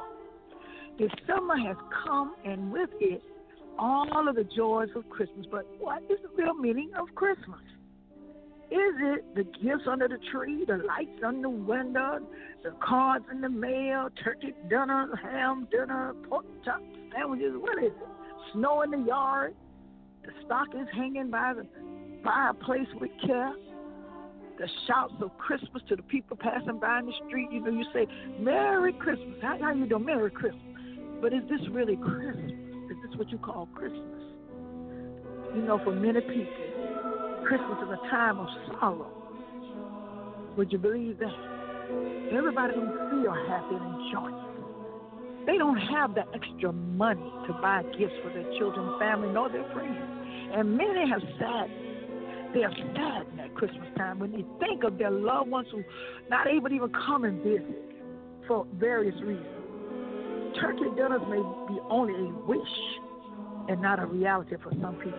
The 0.98 1.08
summer 1.26 1.56
has 1.56 1.76
come, 2.06 2.34
and 2.44 2.72
with 2.72 2.90
it, 3.00 3.20
all 3.76 4.28
of 4.28 4.36
the 4.36 4.44
joys 4.56 4.88
of 4.94 5.08
Christmas. 5.10 5.46
But 5.50 5.66
what 5.80 6.02
is 6.04 6.18
the 6.22 6.42
real 6.42 6.54
meaning 6.54 6.90
of 6.96 7.12
Christmas? 7.16 7.58
Is 8.74 8.94
it 9.00 9.36
the 9.36 9.44
gifts 9.44 9.84
under 9.88 10.08
the 10.08 10.18
tree, 10.32 10.64
the 10.66 10.78
lights 10.78 11.22
under 11.24 11.42
the 11.42 11.48
window, 11.50 12.18
the 12.64 12.72
cards 12.84 13.24
in 13.30 13.40
the 13.40 13.48
mail, 13.48 14.08
turkey 14.24 14.52
dinner, 14.68 15.14
ham 15.22 15.68
dinner, 15.70 16.12
pork 16.28 16.44
chop 16.64 16.82
sandwiches? 17.14 17.52
What 17.56 17.78
is 17.78 17.92
it? 17.92 18.06
Snow 18.52 18.82
in 18.82 18.90
the 18.90 18.98
yard, 18.98 19.54
the 20.24 20.30
stockings 20.44 20.88
hanging 20.92 21.30
by 21.30 21.54
the 21.54 21.64
fireplace 22.24 22.88
with 23.00 23.12
care, 23.24 23.52
the 24.58 24.66
shouts 24.88 25.14
of 25.22 25.30
Christmas 25.38 25.80
to 25.88 25.94
the 25.94 26.02
people 26.02 26.36
passing 26.36 26.80
by 26.80 26.98
in 26.98 27.06
the 27.06 27.12
street. 27.28 27.50
You 27.52 27.60
know, 27.60 27.70
you 27.70 27.84
say, 27.94 28.08
Merry 28.40 28.92
Christmas. 28.94 29.36
How, 29.40 29.56
how 29.62 29.72
you 29.72 29.86
doing? 29.86 30.04
Merry 30.04 30.32
Christmas. 30.32 30.60
But 31.22 31.32
is 31.32 31.42
this 31.48 31.60
really 31.70 31.94
Christmas? 31.96 32.50
Is 32.90 32.96
this 33.08 33.16
what 33.20 33.28
you 33.30 33.38
call 33.38 33.68
Christmas? 33.72 34.00
You 35.54 35.62
know, 35.62 35.80
for 35.84 35.92
many 35.94 36.20
people, 36.20 36.46
Christmas 37.46 37.76
is 37.82 37.88
a 37.92 38.00
time 38.08 38.38
of 38.40 38.48
sorrow. 38.80 39.10
Would 40.56 40.72
you 40.72 40.78
believe 40.78 41.18
that? 41.18 42.30
Everybody 42.32 42.72
don't 42.74 42.96
feel 43.22 43.34
happy 43.48 43.74
and 43.74 44.12
joyful. 44.12 44.48
They 45.46 45.58
don't 45.58 45.76
have 45.76 46.14
the 46.14 46.22
extra 46.34 46.72
money 46.72 47.30
to 47.46 47.52
buy 47.60 47.82
gifts 47.98 48.14
for 48.22 48.32
their 48.32 48.50
children, 48.58 48.98
family, 48.98 49.28
nor 49.28 49.50
their 49.50 49.70
friends. 49.74 49.98
And 50.54 50.74
many 50.76 51.08
have 51.08 51.20
sadness 51.38 51.80
they're 52.54 52.70
saddened 52.94 53.40
at 53.40 53.52
Christmas 53.56 53.88
time 53.98 54.20
when 54.20 54.30
they 54.30 54.44
think 54.64 54.84
of 54.84 54.96
their 54.96 55.10
loved 55.10 55.50
ones 55.50 55.66
who 55.72 55.82
not 56.30 56.46
able 56.46 56.68
to 56.68 56.74
even 56.76 56.92
come 57.06 57.24
and 57.24 57.42
visit 57.42 57.76
for 58.46 58.64
various 58.76 59.14
reasons. 59.22 60.54
Turkey 60.60 60.84
dinners 60.94 61.20
may 61.28 61.42
be 61.66 61.80
only 61.90 62.14
a 62.14 62.32
wish 62.46 62.76
and 63.68 63.82
not 63.82 64.00
a 64.00 64.06
reality 64.06 64.54
for 64.62 64.70
some 64.80 64.94
people. 65.02 65.18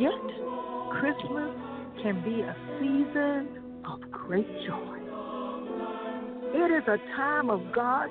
Yet, 0.00 0.60
Christmas 0.98 1.56
can 2.02 2.20
be 2.24 2.42
a 2.42 2.54
season 2.80 3.82
of 3.88 3.98
great 4.10 4.46
joy. 4.68 4.98
It 6.52 6.68
is 6.68 6.84
a 6.86 6.98
time 7.16 7.48
of 7.50 7.72
God 7.74 8.08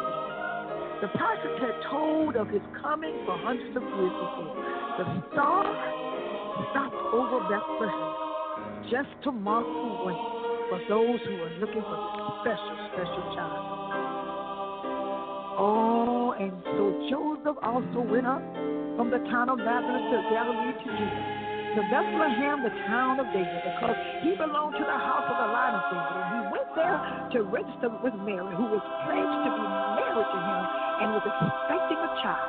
The 1.01 1.09
prophet 1.17 1.57
had 1.57 1.75
told 1.89 2.35
of 2.37 2.49
his 2.53 2.61
coming 2.85 3.17
for 3.25 3.33
hundreds 3.41 3.75
of 3.75 3.81
years 3.81 4.13
before. 4.13 4.53
The 5.01 5.05
star 5.33 5.65
stopped 6.69 7.01
over 7.17 7.41
Bethlehem 7.49 8.13
just 8.93 9.09
to 9.25 9.31
mark 9.33 9.65
the 9.65 10.05
way 10.05 10.34
for 10.69 10.81
those 10.89 11.19
who 11.29 11.35
are 11.45 11.53
looking 11.61 11.81
for 11.83 11.97
special, 12.41 12.73
special 12.93 13.23
child. 13.37 13.63
Oh, 15.61 16.33
and 16.41 16.51
so 16.73 16.83
Joseph 17.09 17.57
also 17.61 18.01
went 18.01 18.25
up 18.25 18.41
from 18.97 19.13
the 19.13 19.21
town 19.29 19.53
of 19.53 19.61
Nazareth 19.61 20.05
to 20.09 20.17
Galilee 20.33 20.73
to 20.73 20.87
Judah, 20.89 21.23
to 21.79 21.81
Bethlehem, 21.93 22.57
the 22.65 22.73
town 22.91 23.21
of 23.21 23.27
David, 23.29 23.61
because 23.61 23.97
he 24.25 24.33
belonged 24.35 24.73
to 24.79 24.83
the 24.85 24.99
house 24.99 25.27
of 25.29 25.37
the 25.37 25.49
line 25.53 25.75
of 25.77 25.83
David. 25.93 26.11
And 26.11 26.25
he 26.33 26.41
went 26.49 26.69
there 26.73 26.97
to 27.35 27.37
register 27.45 27.89
with 28.01 28.15
Mary, 28.25 28.51
who 28.57 28.67
was 28.73 28.83
pledged 29.05 29.37
to 29.45 29.49
be 29.53 29.65
married 29.69 30.29
to 30.33 30.39
him 30.49 30.63
and 31.05 31.07
was 31.13 31.25
expecting 31.29 31.99
a 31.99 32.11
child. 32.25 32.47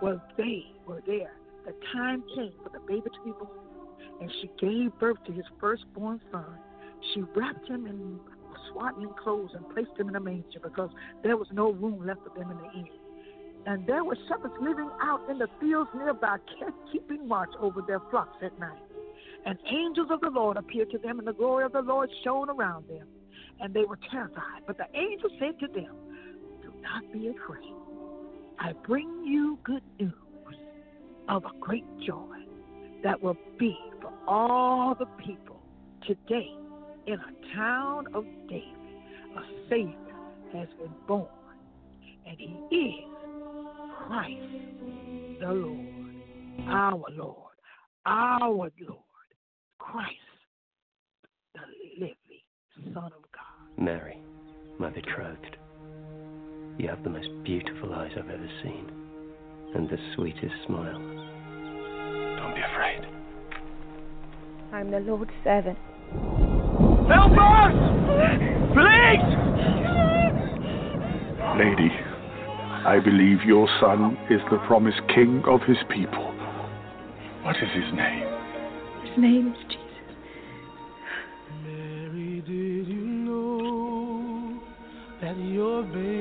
Well, 0.00 0.18
they 0.38 0.64
were 0.86 1.02
there. 1.04 1.34
The 1.66 1.74
time 1.92 2.22
came 2.36 2.52
for 2.62 2.70
the 2.70 2.80
baby 2.86 3.04
to 3.10 3.20
be 3.26 3.34
born, 3.34 3.58
and 4.22 4.30
she 4.40 4.48
gave 4.56 4.94
birth 5.02 5.18
to 5.26 5.32
his 5.32 5.44
firstborn 5.60 6.20
son 6.30 6.56
she 7.14 7.22
wrapped 7.34 7.68
him 7.68 7.86
in 7.86 8.18
swaddling 8.70 9.12
clothes 9.22 9.50
and 9.54 9.68
placed 9.70 9.98
him 9.98 10.08
in 10.08 10.16
a 10.16 10.20
manger 10.20 10.60
because 10.62 10.90
there 11.22 11.36
was 11.36 11.48
no 11.52 11.72
room 11.72 12.06
left 12.06 12.20
for 12.22 12.38
them 12.38 12.50
in 12.50 12.56
the 12.58 12.78
inn. 12.78 12.92
And 13.66 13.86
there 13.86 14.04
were 14.04 14.16
shepherds 14.28 14.54
living 14.60 14.88
out 15.02 15.28
in 15.30 15.38
the 15.38 15.48
fields 15.60 15.90
nearby, 15.94 16.36
keeping 16.92 17.28
watch 17.28 17.50
over 17.60 17.82
their 17.86 18.00
flocks 18.10 18.36
at 18.42 18.58
night. 18.58 18.82
And 19.44 19.58
angels 19.68 20.08
of 20.10 20.20
the 20.20 20.30
Lord 20.30 20.56
appeared 20.56 20.90
to 20.92 20.98
them, 20.98 21.18
and 21.18 21.28
the 21.28 21.32
glory 21.34 21.64
of 21.64 21.72
the 21.72 21.82
Lord 21.82 22.08
shone 22.24 22.48
around 22.48 22.88
them. 22.88 23.06
And 23.60 23.74
they 23.74 23.84
were 23.84 23.98
terrified. 24.10 24.62
But 24.66 24.78
the 24.78 24.86
angel 24.94 25.28
said 25.38 25.58
to 25.60 25.66
them, 25.66 25.92
Do 26.62 26.72
not 26.80 27.12
be 27.12 27.28
afraid. 27.28 27.74
I 28.58 28.72
bring 28.86 29.24
you 29.24 29.58
good 29.64 29.82
news 29.98 30.12
of 31.28 31.44
a 31.44 31.58
great 31.60 31.84
joy 32.06 32.36
that 33.04 33.22
will 33.22 33.36
be 33.58 33.76
for 34.00 34.12
all 34.26 34.94
the 34.98 35.06
people. 35.22 35.62
Today, 36.06 36.48
in 37.10 37.18
a 37.20 37.56
town 37.56 38.04
of 38.14 38.24
David, 38.48 38.70
a 39.36 39.40
Savior 39.68 39.94
has 40.54 40.68
been 40.78 40.92
born, 41.08 41.26
and 42.26 42.36
he 42.70 42.76
is 42.76 43.08
Christ 44.06 45.40
the 45.40 45.48
Lord, 45.48 46.66
our 46.68 47.02
Lord, 47.12 47.54
our 48.06 48.50
Lord, 48.50 48.70
Christ 49.80 50.14
the 51.56 51.60
living 51.98 52.94
Son 52.94 53.04
of 53.06 53.10
God. 53.12 53.72
Mary, 53.84 54.18
my 54.78 54.90
betrothed, 54.90 55.56
you 56.78 56.88
have 56.88 57.02
the 57.02 57.10
most 57.10 57.28
beautiful 57.44 57.92
eyes 57.92 58.12
I've 58.16 58.30
ever 58.30 58.50
seen, 58.62 58.86
and 59.74 59.88
the 59.90 59.98
sweetest 60.14 60.54
smile. 60.66 60.92
Don't 60.98 62.54
be 62.54 62.60
afraid. 62.72 63.02
I'm 64.72 64.92
the 64.92 65.00
Lord's 65.00 65.30
servant. 65.42 65.78
Help 67.10 67.32
us! 67.32 67.74
Please! 68.70 69.30
Lady, 71.58 71.90
I 72.86 73.00
believe 73.04 73.38
your 73.44 73.66
son 73.80 74.16
is 74.30 74.40
the 74.48 74.58
promised 74.68 75.00
king 75.12 75.42
of 75.48 75.60
his 75.62 75.78
people. 75.88 76.30
What 77.42 77.56
is 77.56 77.68
his 77.74 77.92
name? 77.96 78.30
His 79.02 79.18
name 79.18 79.48
is 79.48 79.58
Jesus. 79.68 80.16
Mary, 81.64 82.42
did 82.46 82.86
you 82.86 83.06
know 83.26 84.62
that 85.20 85.36
your 85.36 85.82
baby 85.82 86.19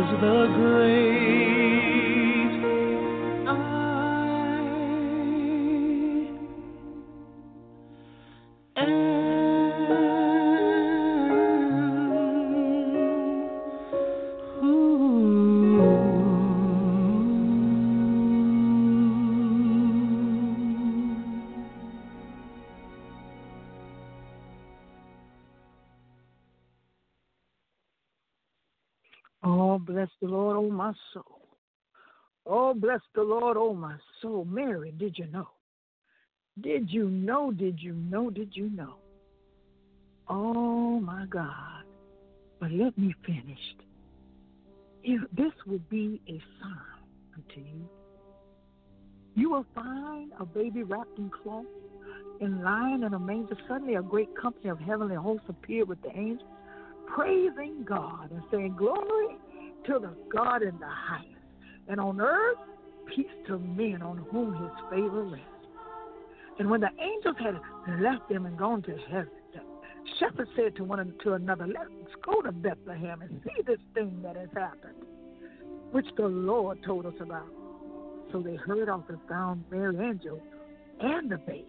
is 0.00 0.10
the 0.12 0.46
grave. 0.56 1.49
bless 32.90 33.00
the 33.14 33.22
Lord, 33.22 33.56
oh 33.56 33.72
my 33.72 33.94
soul. 34.20 34.44
Mary, 34.44 34.90
did 34.90 35.16
you 35.16 35.26
know? 35.28 35.46
Did 36.60 36.90
you 36.90 37.08
know? 37.08 37.52
Did 37.52 37.78
you 37.80 37.94
know? 37.94 38.30
Did 38.30 38.48
you 38.52 38.68
know? 38.70 38.94
Oh 40.28 40.98
my 40.98 41.24
God. 41.26 41.84
But 42.58 42.72
let 42.72 42.98
me 42.98 43.14
finish. 43.24 43.60
If 45.04 45.22
this 45.30 45.52
would 45.68 45.88
be 45.88 46.20
a 46.26 46.42
sign 46.60 47.34
unto 47.36 47.60
you, 47.60 47.88
you 49.36 49.50
will 49.50 49.66
find 49.72 50.32
a 50.40 50.44
baby 50.44 50.82
wrapped 50.82 51.16
in 51.16 51.30
cloth 51.30 51.64
and 52.40 52.64
lying 52.64 53.04
in 53.04 53.14
a 53.14 53.18
manger. 53.20 53.54
Suddenly, 53.68 53.94
a 53.94 54.02
great 54.02 54.34
company 54.36 54.68
of 54.68 54.80
heavenly 54.80 55.14
hosts 55.14 55.46
appeared 55.48 55.86
with 55.88 56.02
the 56.02 56.08
angels, 56.16 56.48
praising 57.06 57.84
God 57.88 58.32
and 58.32 58.42
saying, 58.50 58.74
Glory 58.76 59.36
to 59.86 60.00
the 60.00 60.10
God 60.36 60.62
in 60.62 60.76
the 60.80 60.88
highest, 60.88 61.36
and 61.86 62.00
on 62.00 62.20
earth, 62.20 62.58
peace 63.14 63.26
to 63.46 63.58
men 63.58 64.02
on 64.02 64.18
whom 64.30 64.54
his 64.54 64.70
favor 64.90 65.24
rests. 65.24 65.46
And 66.58 66.68
when 66.70 66.80
the 66.80 66.88
angels 67.00 67.36
had 67.38 68.00
left 68.00 68.28
them 68.28 68.46
and 68.46 68.56
gone 68.58 68.82
to 68.82 68.96
heaven, 69.10 69.30
the 69.54 69.60
shepherds 70.18 70.50
said 70.56 70.76
to 70.76 70.84
one 70.84 71.14
to 71.24 71.32
another, 71.34 71.66
Let's 71.66 72.14
go 72.24 72.42
to 72.42 72.52
Bethlehem 72.52 73.22
and 73.22 73.40
see 73.44 73.62
this 73.62 73.78
thing 73.94 74.20
that 74.22 74.36
has 74.36 74.48
happened, 74.54 74.94
which 75.92 76.06
the 76.16 76.26
Lord 76.28 76.78
told 76.84 77.06
us 77.06 77.14
about. 77.20 77.48
So 78.32 78.40
they 78.40 78.56
hurried 78.56 78.88
off 78.88 79.04
and 79.08 79.18
found 79.28 79.64
Mary 79.70 79.96
and 80.10 80.22
Joseph 80.22 80.42
and 81.00 81.30
the 81.30 81.38
babe 81.38 81.64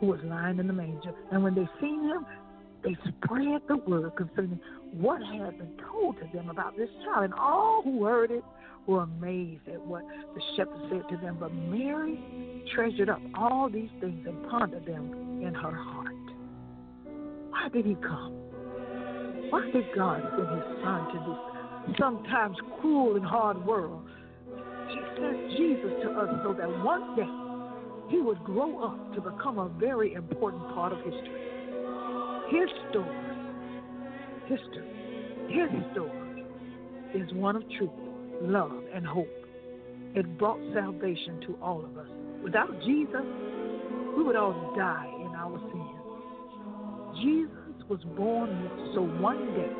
who 0.00 0.06
was 0.06 0.20
lying 0.24 0.58
in 0.58 0.66
the 0.66 0.72
manger. 0.72 1.12
And 1.30 1.44
when 1.44 1.54
they 1.54 1.68
seen 1.80 2.04
him, 2.08 2.26
they 2.82 2.96
spread 3.06 3.60
the 3.68 3.76
word 3.76 4.16
concerning 4.16 4.58
what 4.92 5.22
had 5.22 5.58
been 5.58 5.70
told 5.92 6.16
to 6.16 6.26
them 6.34 6.48
about 6.50 6.76
this 6.76 6.88
child. 7.04 7.24
And 7.26 7.34
all 7.34 7.82
who 7.84 8.04
heard 8.04 8.32
it 8.32 8.42
were 8.86 9.02
amazed 9.02 9.66
at 9.72 9.80
what 9.80 10.02
the 10.34 10.40
shepherd 10.56 10.80
said 10.90 11.02
to 11.08 11.16
them. 11.22 11.36
But 11.38 11.54
Mary 11.54 12.64
treasured 12.74 13.08
up 13.08 13.20
all 13.34 13.68
these 13.70 13.90
things 14.00 14.26
and 14.26 14.48
pondered 14.48 14.86
them 14.86 15.40
in 15.42 15.54
her 15.54 15.70
heart. 15.74 16.08
Why 17.50 17.68
did 17.72 17.84
he 17.84 17.94
come? 17.96 18.32
Why 19.50 19.70
did 19.72 19.84
God 19.94 20.22
send 20.22 20.48
his 20.48 20.82
son 20.82 21.12
to 21.12 21.18
this 21.28 21.96
sometimes 22.00 22.56
cruel 22.80 23.16
and 23.16 23.24
hard 23.24 23.64
world? 23.64 24.06
He 24.88 24.98
sent 25.20 25.50
Jesus 25.56 25.90
to 26.02 26.10
us 26.10 26.28
so 26.42 26.54
that 26.54 26.68
one 26.82 27.14
day 27.14 28.14
he 28.14 28.20
would 28.20 28.42
grow 28.44 28.82
up 28.82 29.14
to 29.14 29.20
become 29.20 29.58
a 29.58 29.68
very 29.78 30.14
important 30.14 30.62
part 30.74 30.92
of 30.92 30.98
history. 30.98 31.48
His 32.48 32.68
story, 32.90 33.16
history, 34.46 34.88
his 35.48 35.70
story 35.92 36.44
is 37.14 37.32
one 37.34 37.56
of 37.56 37.62
truth 37.78 37.90
love, 38.42 38.82
and 38.92 39.06
hope. 39.06 39.28
It 40.14 40.38
brought 40.38 40.58
salvation 40.74 41.40
to 41.46 41.56
all 41.62 41.84
of 41.84 41.96
us. 41.96 42.08
Without 42.42 42.70
Jesus, 42.84 43.22
we 44.16 44.22
would 44.22 44.36
all 44.36 44.74
die 44.76 45.08
in 45.20 45.32
our 45.34 45.58
sins. 45.70 47.20
Jesus 47.22 47.88
was 47.88 48.00
born 48.16 48.50
so 48.94 49.02
one 49.20 49.46
day 49.54 49.72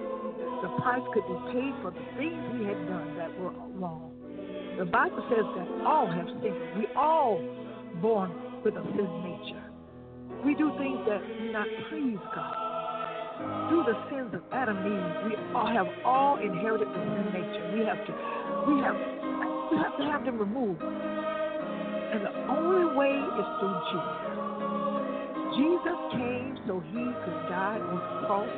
the 0.63 0.69
price 0.81 1.03
could 1.13 1.27
be 1.27 1.39
paid 1.53 1.75
for 1.83 1.91
the 1.91 2.05
things 2.17 2.39
he 2.59 2.65
had 2.65 2.79
done 2.87 3.17
that 3.17 3.33
were 3.41 3.51
wrong. 3.77 4.15
The 4.79 4.87
Bible 4.87 5.21
says 5.29 5.43
that 5.43 5.67
all 5.87 6.07
have 6.07 6.27
sinned. 6.41 6.79
We 6.79 6.87
all 6.97 7.43
born 8.01 8.31
with 8.65 8.75
a 8.75 8.83
sin 8.95 9.11
nature. 9.23 9.65
We 10.47 10.55
do 10.55 10.71
things 10.79 11.03
that 11.09 11.19
do 11.21 11.53
not 11.53 11.67
please 11.91 12.19
God 12.35 12.62
through 13.69 13.85
the 13.89 13.97
sins 14.11 14.31
of 14.35 14.43
Adam 14.53 14.77
and 14.79 14.89
Eve, 14.93 15.15
we 15.31 15.33
all 15.55 15.71
have 15.71 15.87
all 16.05 16.37
inherited 16.39 16.87
the 16.89 17.01
sin 17.03 17.27
nature. 17.35 17.65
We 17.75 17.81
have 17.89 18.01
to, 18.07 18.13
we 18.69 18.75
have, 18.85 18.97
we 19.71 19.77
have 19.81 19.95
to 19.99 20.05
have 20.11 20.23
them 20.27 20.39
removed. 20.39 20.83
And 20.83 22.21
the 22.23 22.35
only 22.53 22.89
way 22.95 23.15
is 23.17 23.47
through 23.61 23.77
Jesus. 23.89 24.17
Jesus 25.57 25.99
came 26.17 26.49
so 26.69 26.81
he 26.93 27.05
could 27.25 27.41
die 27.53 27.81
on 27.81 27.97
the 27.97 28.15
cross 28.29 28.53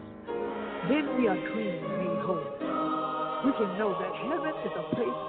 Then 0.89 1.03
we 1.17 1.27
are 1.27 1.37
clean 1.53 1.77
and 1.81 1.95
made 1.97 2.21
whole 2.25 2.70
we 3.43 3.51
can 3.57 3.73
know 3.77 3.97
that 3.97 4.13
heaven 4.21 4.53
is 4.61 4.73
a 4.77 4.85
place 4.93 5.21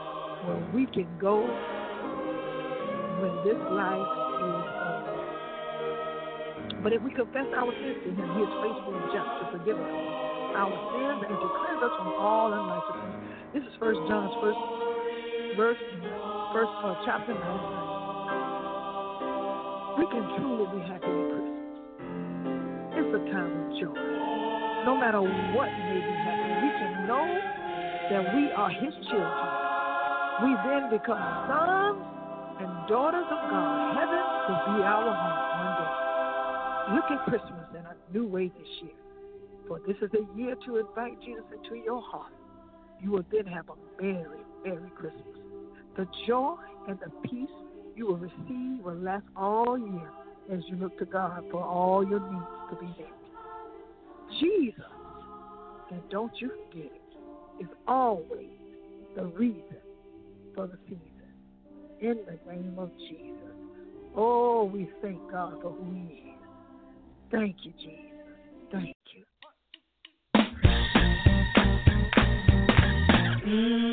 where 0.44 0.60
we 0.76 0.84
can 0.92 1.08
go 1.16 1.40
when 1.40 3.32
this 3.40 3.56
life 3.72 4.12
is 4.36 4.52
over. 4.52 4.76
But 6.84 6.92
if 6.92 7.00
we 7.00 7.08
confess 7.16 7.48
our 7.56 7.72
sins 7.72 8.04
to 8.04 8.10
Him, 8.12 8.28
He 8.36 8.42
is 8.44 8.52
faithful 8.60 8.92
and 8.92 9.08
just 9.16 9.28
to 9.40 9.44
forgive 9.56 9.80
us 9.80 9.90
our 10.52 10.76
sins 10.92 11.20
and 11.24 11.36
to 11.40 11.48
cleanse 11.56 11.80
us 11.88 11.94
from 12.04 12.12
all 12.20 12.52
unrighteousness. 12.52 13.16
This 13.56 13.64
is 13.64 13.72
First 13.80 14.00
John's 14.04 14.34
first 14.44 14.60
verse, 15.56 15.80
first 16.52 16.74
uh, 16.84 16.92
chapter 17.08 17.32
nine. 17.32 17.64
We 19.96 20.04
can 20.12 20.24
truly 20.36 20.68
be 20.68 20.80
happy 20.84 21.08
in 21.08 21.24
Christmas. 21.32 21.60
It's 23.00 23.12
a 23.24 23.24
time 23.32 23.52
of 23.56 23.64
joy. 23.80 23.96
No 24.84 25.00
matter 25.00 25.22
what 25.56 25.68
may 25.72 25.96
be 26.02 26.14
happening, 26.20 26.60
we 26.60 26.70
can 26.76 26.92
know 27.08 27.24
that 28.12 28.34
we 28.36 28.52
are 28.52 28.68
his 28.68 28.92
children. 29.08 29.46
We 30.44 30.52
then 30.68 30.84
become 30.92 31.24
sons 31.48 32.04
and 32.60 32.68
daughters 32.88 33.24
of 33.24 33.40
God. 33.48 33.96
Heaven 33.96 34.20
will 34.44 34.62
be 34.68 34.76
our 34.84 35.08
home 36.92 36.92
one 36.92 37.00
day. 37.00 37.00
Look 37.00 37.08
at 37.08 37.24
Christmas 37.24 37.68
in 37.72 37.80
a 37.88 37.94
new 38.12 38.28
way 38.28 38.48
this 38.48 38.68
year. 38.82 38.92
For 39.66 39.80
this 39.86 39.96
is 40.02 40.10
a 40.12 40.38
year 40.38 40.54
to 40.66 40.76
invite 40.76 41.18
Jesus 41.24 41.44
into 41.56 41.76
your 41.82 42.02
heart. 42.02 42.32
You 43.00 43.12
will 43.12 43.24
then 43.32 43.46
have 43.46 43.66
a 43.70 44.02
merry, 44.02 44.44
merry 44.64 44.90
Christmas. 44.94 45.38
The 45.96 46.06
joy 46.26 46.56
and 46.88 46.98
the 47.00 47.28
peace 47.30 47.48
you 47.96 48.06
will 48.08 48.16
receive 48.18 48.84
will 48.84 48.96
last 49.00 49.24
all 49.36 49.78
year 49.78 50.10
as 50.52 50.60
you 50.68 50.76
look 50.76 50.98
to 50.98 51.06
God 51.06 51.44
for 51.50 51.62
all 51.62 52.06
your 52.06 52.20
needs 52.20 52.44
to 52.70 52.76
be 52.76 52.86
met. 52.86 53.16
Jesus, 54.40 54.84
and 55.90 56.02
don't 56.10 56.32
you 56.40 56.50
forget 56.68 56.86
it 56.92 57.01
is 57.62 57.68
always 57.86 58.48
the 59.16 59.26
reason 59.26 59.76
for 60.54 60.66
the 60.66 60.78
season. 60.88 60.98
In 62.00 62.18
the 62.26 62.52
name 62.52 62.74
of 62.78 62.90
Jesus. 62.98 63.36
Oh, 64.16 64.64
we 64.64 64.88
thank 65.00 65.18
God 65.30 65.54
for 65.62 65.70
who 65.72 65.92
He 65.92 66.30
is. 66.30 66.36
Thank 67.30 67.56
you, 67.62 67.72
Jesus. 67.78 68.64
Thank 68.70 68.94
you. 69.14 69.24
Mm. 73.48 73.91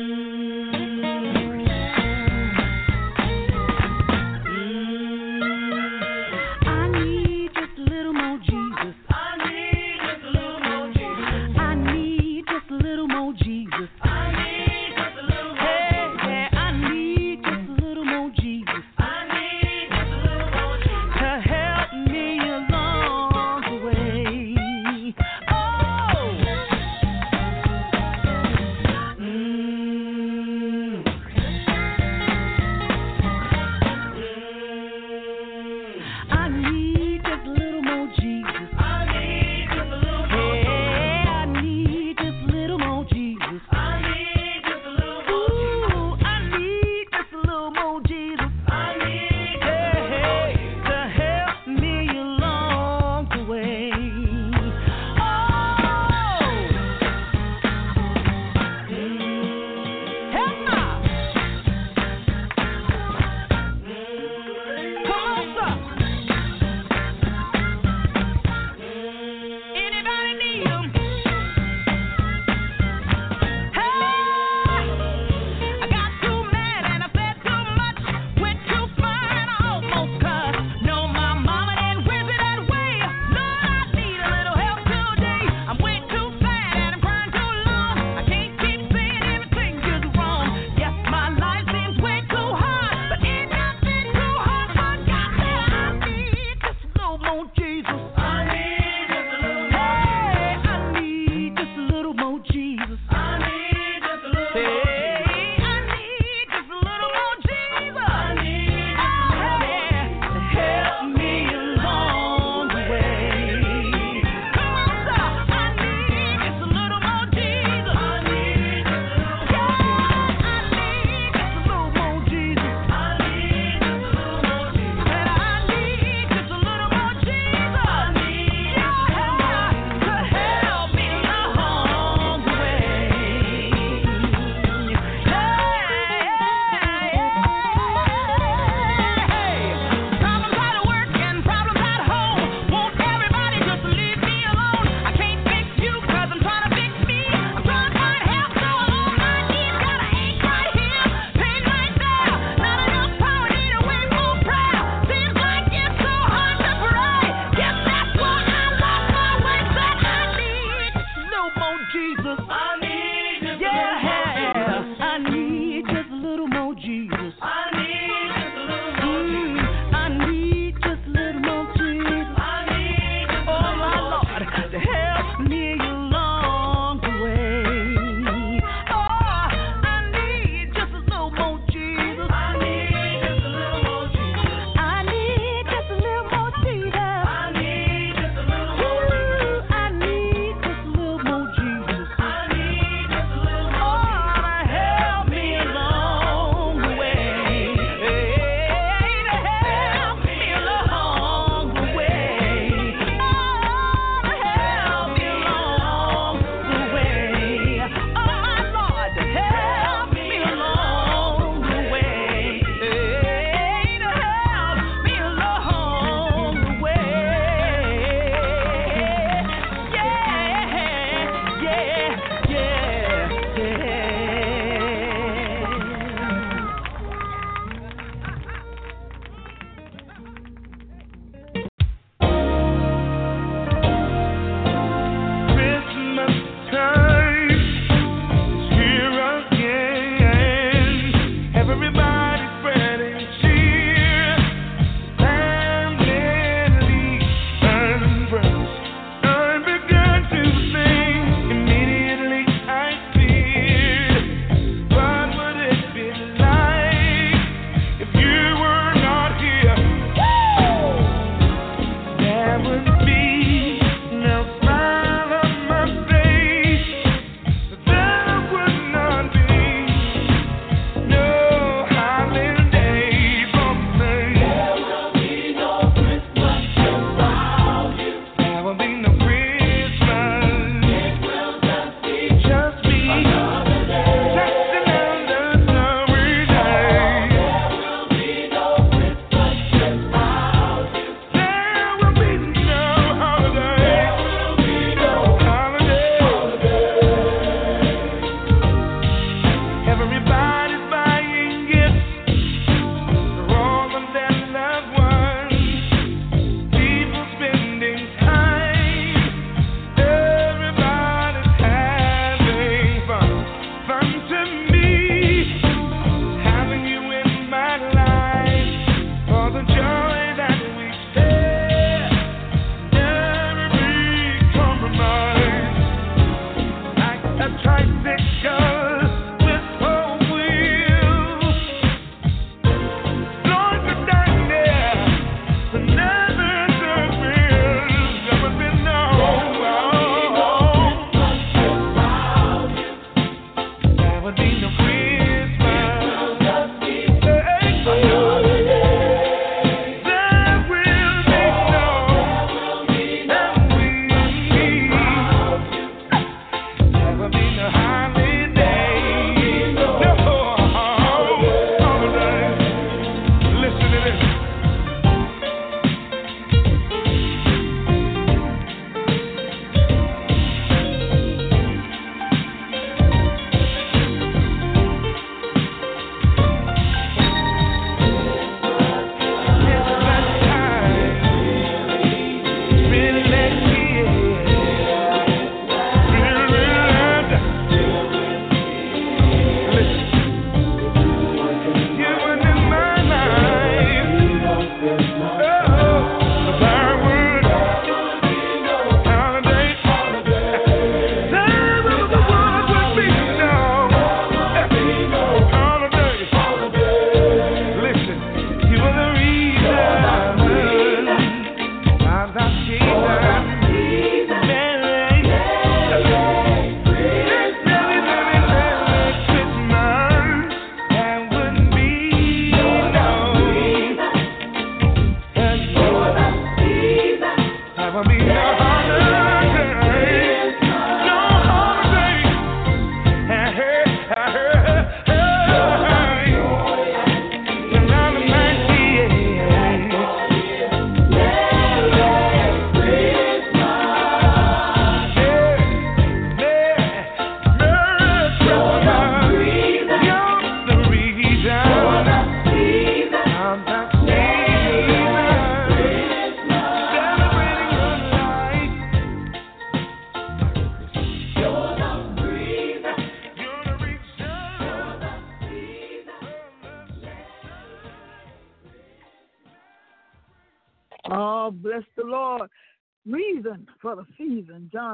Jesus 166.82 167.34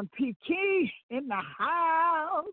John 0.06 0.10
P. 0.16 0.36
Key 0.46 0.90
in 1.10 1.26
the 1.28 1.34
house. 1.34 2.46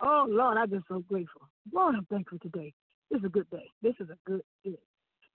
Oh, 0.00 0.26
Lord, 0.28 0.56
I'm 0.56 0.70
just 0.70 0.86
so 0.88 1.00
grateful. 1.08 1.42
Lord, 1.72 1.96
I'm 1.96 2.04
thankful 2.06 2.38
today. 2.40 2.72
This 3.10 3.18
is 3.20 3.26
a 3.26 3.30
good 3.30 3.48
day. 3.50 3.68
This 3.82 3.94
is 4.00 4.08
a 4.10 4.16
good 4.26 4.42
day. 4.64 4.76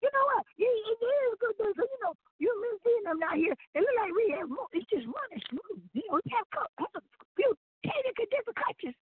You 0.03 0.09
know 0.11 0.25
what? 0.35 0.43
It, 0.57 0.67
it 0.67 0.99
is 1.03 1.31
a 1.33 1.37
good 1.39 1.55
day. 1.57 1.63
So, 1.77 1.83
you 1.83 1.97
know, 2.03 2.11
you 2.39 2.51
and 2.71 2.79
seeing 2.83 3.03
them 3.03 3.19
out 3.29 3.37
here, 3.37 3.53
it 3.53 3.57
look 3.75 3.87
like 3.99 4.11
we 4.15 4.35
have, 4.39 4.49
it's 4.73 4.89
just 4.89 5.05
running 5.07 5.41
smooth. 5.49 5.81
You 5.93 6.01
know, 6.09 6.19
we 6.23 6.31
have, 6.31 6.45
have 6.53 6.95
a 6.95 7.01
few 7.35 7.53
technical 7.85 8.25
difficulties. 8.31 8.95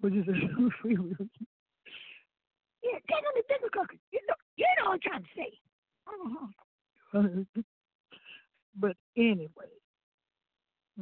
Which 0.00 0.14
is 0.14 0.26
a 0.28 0.32
Yeah, 2.84 2.98
take 3.10 3.24
on 3.24 3.34
the 3.34 3.44
difficulty. 3.50 3.96
You 4.12 4.20
know, 4.28 4.38
you 4.56 4.66
know 4.78 4.86
what 4.94 5.00
I'm 5.02 5.02
trying 5.02 5.24
to 5.26 5.30
say. 5.34 5.50
Uh-huh. 6.06 6.48
but 8.78 8.94
anyway, 9.16 9.70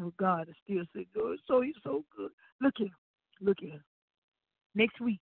Oh, 0.01 0.13
God 0.19 0.49
is 0.49 0.55
still 0.65 0.85
so 0.93 1.01
good. 1.15 1.39
So 1.47 1.61
he's 1.61 1.75
so 1.83 2.05
good. 2.17 2.31
Look 2.61 2.75
here. 2.79 2.91
Look 3.41 3.59
here. 3.61 3.81
Next 4.75 5.01
week, 5.01 5.21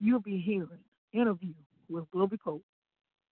you'll 0.00 0.20
be 0.20 0.38
hearing 0.38 0.84
interview 1.12 1.54
with 1.88 2.04
Globee 2.14 2.38
Cole. 2.42 2.62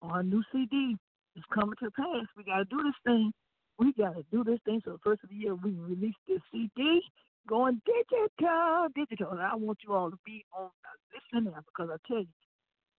Our 0.03 0.22
new 0.22 0.43
CD 0.53 0.97
is 1.37 1.45
coming 1.53 1.77
to 1.83 1.91
pass. 1.93 2.27
We 2.37 2.45
got 2.45 2.59
to 2.59 2.64
do 2.64 2.83
this 2.83 2.95
thing. 3.07 3.33
We 3.79 3.93
got 3.93 4.16
to 4.16 4.25
do 4.33 4.43
this 4.43 4.59
thing. 4.64 4.81
So 4.85 4.93
the 4.93 4.99
first 4.99 5.22
of 5.22 5.31
the 5.31 5.37
year, 5.37 5.55
we 5.55 5.70
release 5.70 6.14
this 6.27 6.41
CD 6.53 7.01
going 7.49 7.81
digital, 7.87 8.89
digital. 8.97 9.31
And 9.33 9.41
I 9.41 9.55
want 9.55 9.79
you 9.87 9.95
all 9.95 10.11
to 10.11 10.18
be 10.27 10.45
on 10.59 10.70
the 10.83 11.39
listen 11.41 11.53
because 11.66 11.91
I 11.95 12.09
tell 12.09 12.20
you, 12.20 12.27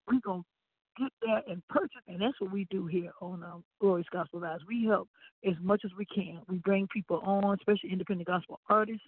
we're 0.08 0.20
going 0.24 0.42
to 0.42 0.46
get 0.98 1.12
there 1.22 1.42
and 1.50 1.62
purchase. 1.70 2.02
And 2.08 2.22
that's 2.22 2.40
what 2.40 2.52
we 2.52 2.66
do 2.70 2.86
here 2.88 3.12
on 3.22 3.44
um, 3.44 3.64
Glorious 3.80 4.08
Gospel 4.12 4.40
Vibes. 4.40 4.60
We 4.68 4.86
help 4.86 5.08
as 5.48 5.56
much 5.62 5.82
as 5.86 5.92
we 5.98 6.06
can. 6.06 6.40
We 6.48 6.58
bring 6.60 6.88
people 6.88 7.22
on, 7.24 7.56
especially 7.56 7.92
independent 7.92 8.28
gospel 8.28 8.60
artists, 8.70 9.04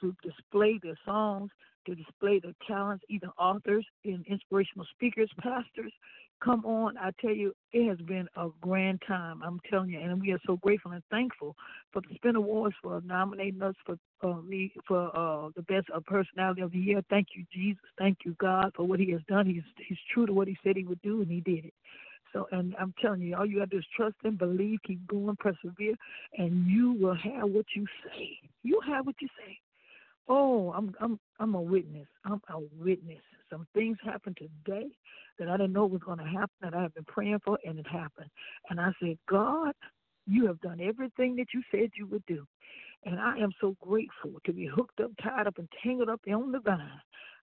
to 0.00 0.14
display 0.22 0.80
their 0.82 0.98
songs, 1.04 1.50
to 1.86 1.94
display 1.94 2.40
their 2.40 2.54
talents, 2.66 3.04
even 3.08 3.30
authors 3.38 3.86
and 4.04 4.24
inspirational 4.26 4.86
speakers, 4.96 5.30
pastors, 5.38 5.92
come 6.42 6.64
on. 6.64 6.96
I 6.98 7.10
tell 7.20 7.30
you, 7.32 7.54
it 7.72 7.88
has 7.88 7.98
been 7.98 8.26
a 8.36 8.48
grand 8.60 9.02
time. 9.06 9.42
I'm 9.44 9.60
telling 9.70 9.90
you, 9.90 10.00
and 10.00 10.20
we 10.20 10.32
are 10.32 10.40
so 10.46 10.56
grateful 10.56 10.92
and 10.92 11.02
thankful 11.10 11.54
for 11.92 12.02
the 12.02 12.14
Spin 12.16 12.36
Awards 12.36 12.74
for 12.82 13.00
nominating 13.04 13.62
us 13.62 13.74
for 13.86 13.96
uh, 14.22 14.40
me 14.42 14.72
for 14.86 15.06
uh, 15.16 15.48
the 15.56 15.62
best 15.62 15.88
of 15.90 16.02
uh, 16.08 16.10
personality 16.12 16.62
of 16.62 16.72
the 16.72 16.78
year. 16.78 17.02
Thank 17.10 17.28
you, 17.36 17.44
Jesus. 17.52 17.82
Thank 17.98 18.18
you, 18.24 18.34
God, 18.40 18.70
for 18.74 18.84
what 18.86 19.00
He 19.00 19.10
has 19.12 19.20
done. 19.28 19.46
He's 19.46 19.62
He's 19.88 19.98
true 20.12 20.26
to 20.26 20.32
what 20.32 20.48
He 20.48 20.56
said 20.64 20.76
He 20.76 20.84
would 20.84 21.02
do, 21.02 21.22
and 21.22 21.30
He 21.30 21.40
did 21.40 21.66
it. 21.66 21.74
So, 22.32 22.46
and 22.50 22.74
I'm 22.80 22.94
telling 23.00 23.20
you, 23.20 23.36
all 23.36 23.44
you 23.46 23.60
have 23.60 23.70
to 23.70 23.76
do 23.76 23.80
is 23.80 23.86
trust 23.94 24.14
and 24.24 24.38
believe, 24.38 24.78
keep 24.86 25.06
going, 25.06 25.36
persevere, 25.38 25.94
and 26.38 26.66
you 26.66 26.92
will 26.98 27.14
have 27.16 27.50
what 27.50 27.66
you 27.76 27.84
say. 28.06 28.38
You 28.62 28.80
have 28.88 29.04
what 29.06 29.16
you 29.20 29.28
say. 29.44 29.56
Oh, 30.28 30.72
I'm 30.72 30.94
I'm 31.00 31.18
I'm 31.38 31.54
a 31.54 31.60
witness. 31.60 32.06
I'm 32.24 32.40
a 32.48 32.58
witness 32.82 33.20
some 33.52 33.66
things 33.74 33.98
happened 34.04 34.38
today 34.38 34.86
that 35.38 35.48
I 35.48 35.56
didn't 35.56 35.72
know 35.72 35.86
was 35.86 36.00
going 36.04 36.18
to 36.18 36.24
happen 36.24 36.48
that 36.62 36.74
I 36.74 36.82
have 36.82 36.94
been 36.94 37.04
praying 37.04 37.40
for, 37.44 37.58
and 37.64 37.78
it 37.78 37.86
happened. 37.86 38.30
And 38.70 38.80
I 38.80 38.90
said, 39.00 39.18
God, 39.28 39.72
you 40.26 40.46
have 40.46 40.60
done 40.60 40.80
everything 40.80 41.36
that 41.36 41.46
you 41.52 41.62
said 41.70 41.90
you 41.96 42.06
would 42.08 42.24
do. 42.26 42.44
And 43.04 43.18
I 43.20 43.36
am 43.38 43.52
so 43.60 43.76
grateful 43.82 44.30
to 44.46 44.52
be 44.52 44.66
hooked 44.66 45.00
up, 45.00 45.10
tied 45.22 45.46
up, 45.46 45.58
and 45.58 45.68
tangled 45.82 46.08
up 46.08 46.20
on 46.32 46.52
the 46.52 46.60
vine, 46.60 46.88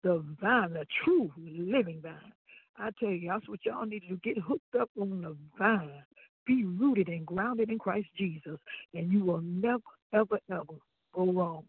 the 0.03 0.23
vine, 0.41 0.73
the 0.73 0.85
true 1.03 1.31
living 1.37 2.01
vine. 2.01 2.33
I 2.77 2.89
tell 2.99 3.09
you, 3.11 3.29
that's 3.29 3.47
what 3.47 3.59
y'all 3.65 3.85
need 3.85 4.01
to 4.01 4.09
do. 4.09 4.19
Get 4.23 4.37
hooked 4.39 4.75
up 4.79 4.89
on 4.99 5.21
the 5.21 5.37
vine. 5.57 6.03
Be 6.45 6.65
rooted 6.65 7.07
and 7.07 7.25
grounded 7.25 7.69
in 7.69 7.79
Christ 7.79 8.07
Jesus, 8.17 8.57
and 8.93 9.11
you 9.11 9.23
will 9.23 9.41
never, 9.43 9.79
ever, 10.13 10.39
ever 10.51 10.63
go 11.15 11.31
wrong. 11.31 11.63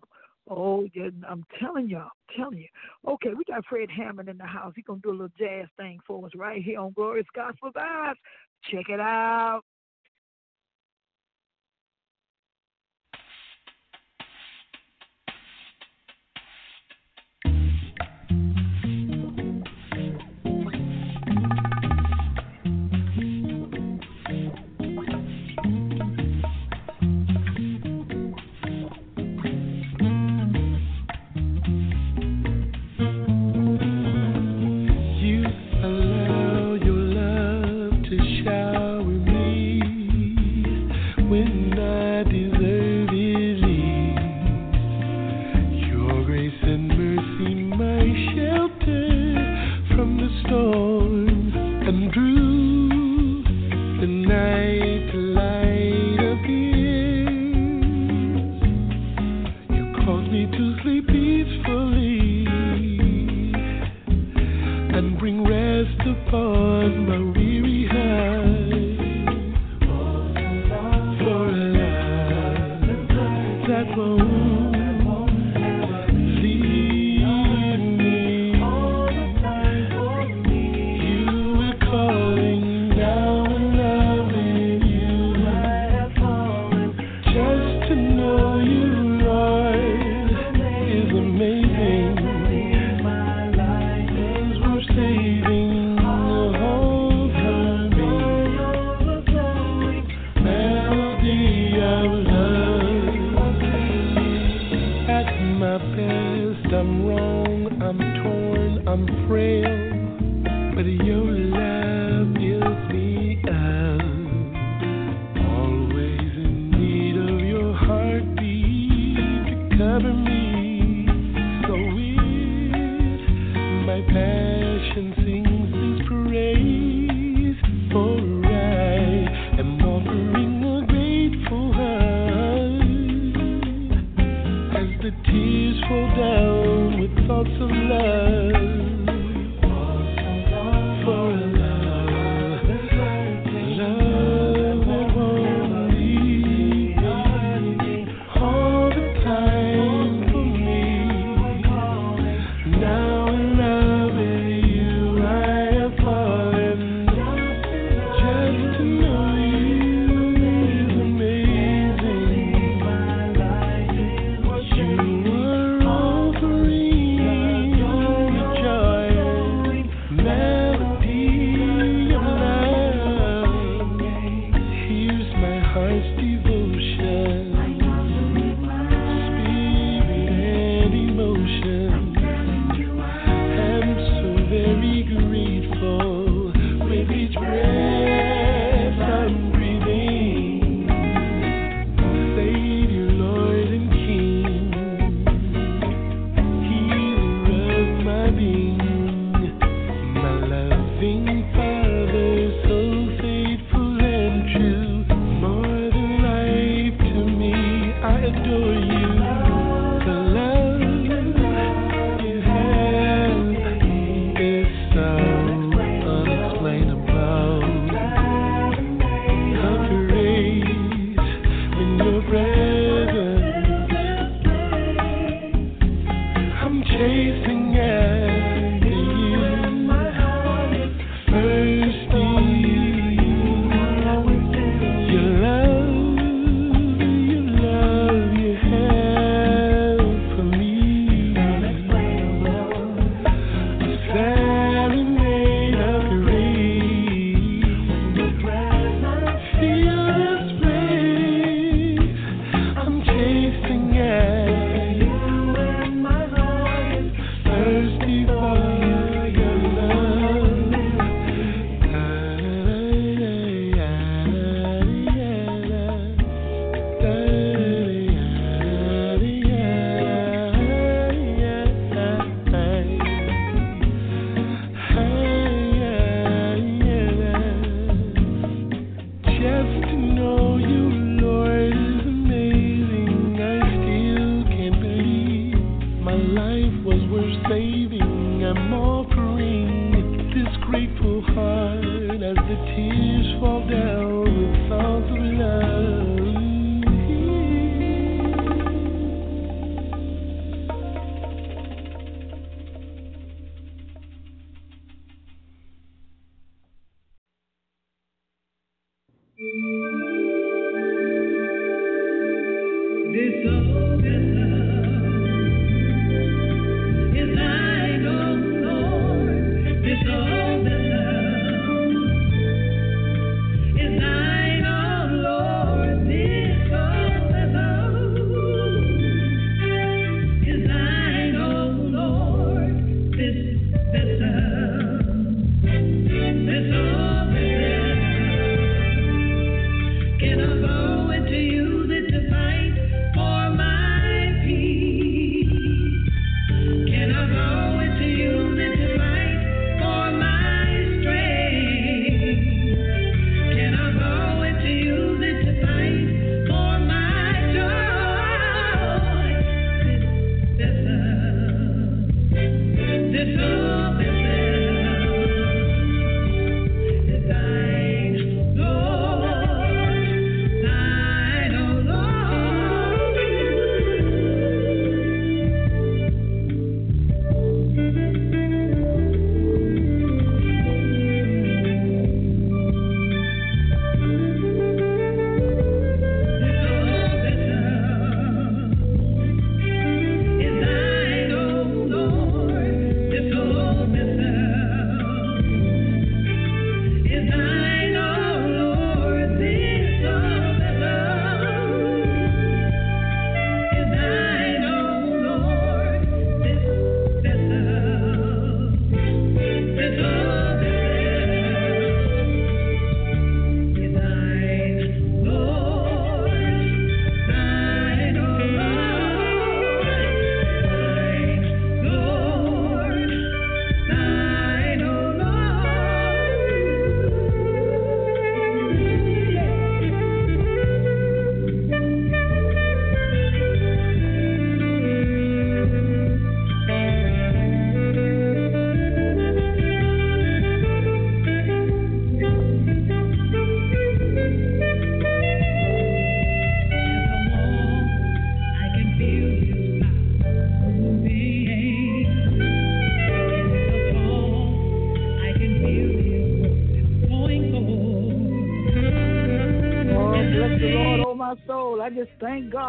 Oh, 0.49 0.87
yeah, 0.95 1.09
I'm 1.27 1.45
telling 1.59 1.89
you, 1.89 1.99
I'm 1.99 2.37
telling 2.37 2.59
you. 2.59 2.69
Okay, 3.13 3.31
we 3.35 3.45
got 3.45 3.65
Fred 3.67 3.91
Hammond 3.91 4.29
in 4.29 4.37
the 4.37 4.45
house. 4.45 4.75
He's 4.77 4.85
going 4.85 5.01
to 5.01 5.03
do 5.03 5.11
a 5.11 5.13
little 5.13 5.33
jazz 5.39 5.67
thing 5.79 5.99
for 6.07 6.25
us 6.27 6.33
right 6.37 6.63
here 6.63 6.81
on 6.81 6.93
Glorious 6.93 7.27
Gospel 7.35 7.71
Vibes. 7.75 8.17
Check 8.71 8.89
it 8.91 9.01
out. 9.01 9.63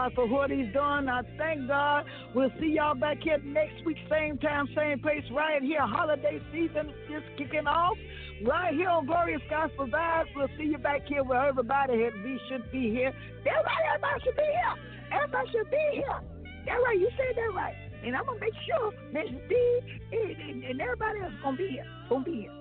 God 0.05 0.13
for 0.15 0.27
what 0.27 0.51
He's 0.51 0.71
done. 0.73 1.09
I 1.09 1.21
thank 1.37 1.67
God. 1.67 2.05
We'll 2.35 2.51
see 2.59 2.73
y'all 2.75 2.93
back 2.95 3.17
here 3.23 3.39
next 3.43 3.83
week, 3.85 3.97
same 4.09 4.37
time, 4.37 4.67
same 4.75 4.99
place, 4.99 5.23
right 5.33 5.61
here. 5.63 5.79
Holiday 5.81 6.39
season 6.51 6.93
is 7.11 7.23
kicking 7.37 7.65
off 7.67 7.97
right 8.45 8.73
here 8.75 8.89
on 8.89 9.05
Glorious 9.07 9.41
Gospel 9.49 9.87
Vibes. 9.87 10.25
We'll 10.35 10.47
see 10.57 10.65
you 10.65 10.77
back 10.77 11.01
here 11.07 11.23
where 11.23 11.43
everybody 11.47 12.01
had, 12.03 12.13
we 12.23 12.39
should 12.49 12.71
be 12.71 12.91
here. 12.91 13.13
Everybody, 13.39 13.83
everybody 13.89 14.21
should 14.23 14.35
be 14.35 14.41
here. 14.41 14.99
Everybody 15.13 15.47
should 15.51 15.71
be 15.71 15.89
here. 15.93 16.21
That 16.67 16.73
right, 16.83 16.99
you 16.99 17.09
said 17.17 17.35
that 17.35 17.53
right. 17.55 17.75
And 18.05 18.15
I'm 18.15 18.25
gonna 18.25 18.39
make 18.39 18.53
sure 18.67 18.91
Miss 19.11 19.29
D 19.49 19.79
and, 20.11 20.63
and, 20.63 20.81
everybody 20.81 21.21
else 21.21 21.33
gonna 21.41 21.57
be 21.57 21.67
here. 21.69 21.85
Gonna 22.09 22.25
be 22.25 22.35
here. 22.45 22.53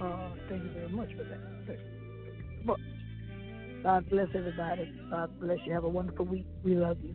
Uh, 0.00 0.30
thank 0.48 0.62
you 0.62 0.70
very 0.70 0.88
much 0.88 1.10
for 1.14 1.24
that. 1.24 1.76
God 3.82 4.08
bless 4.10 4.26
everybody. 4.34 4.92
God 5.10 5.40
bless 5.40 5.56
you. 5.64 5.72
Have 5.72 5.84
a 5.84 5.88
wonderful 5.88 6.24
week. 6.26 6.46
We 6.64 6.74
love 6.74 6.98
you. 7.02 7.14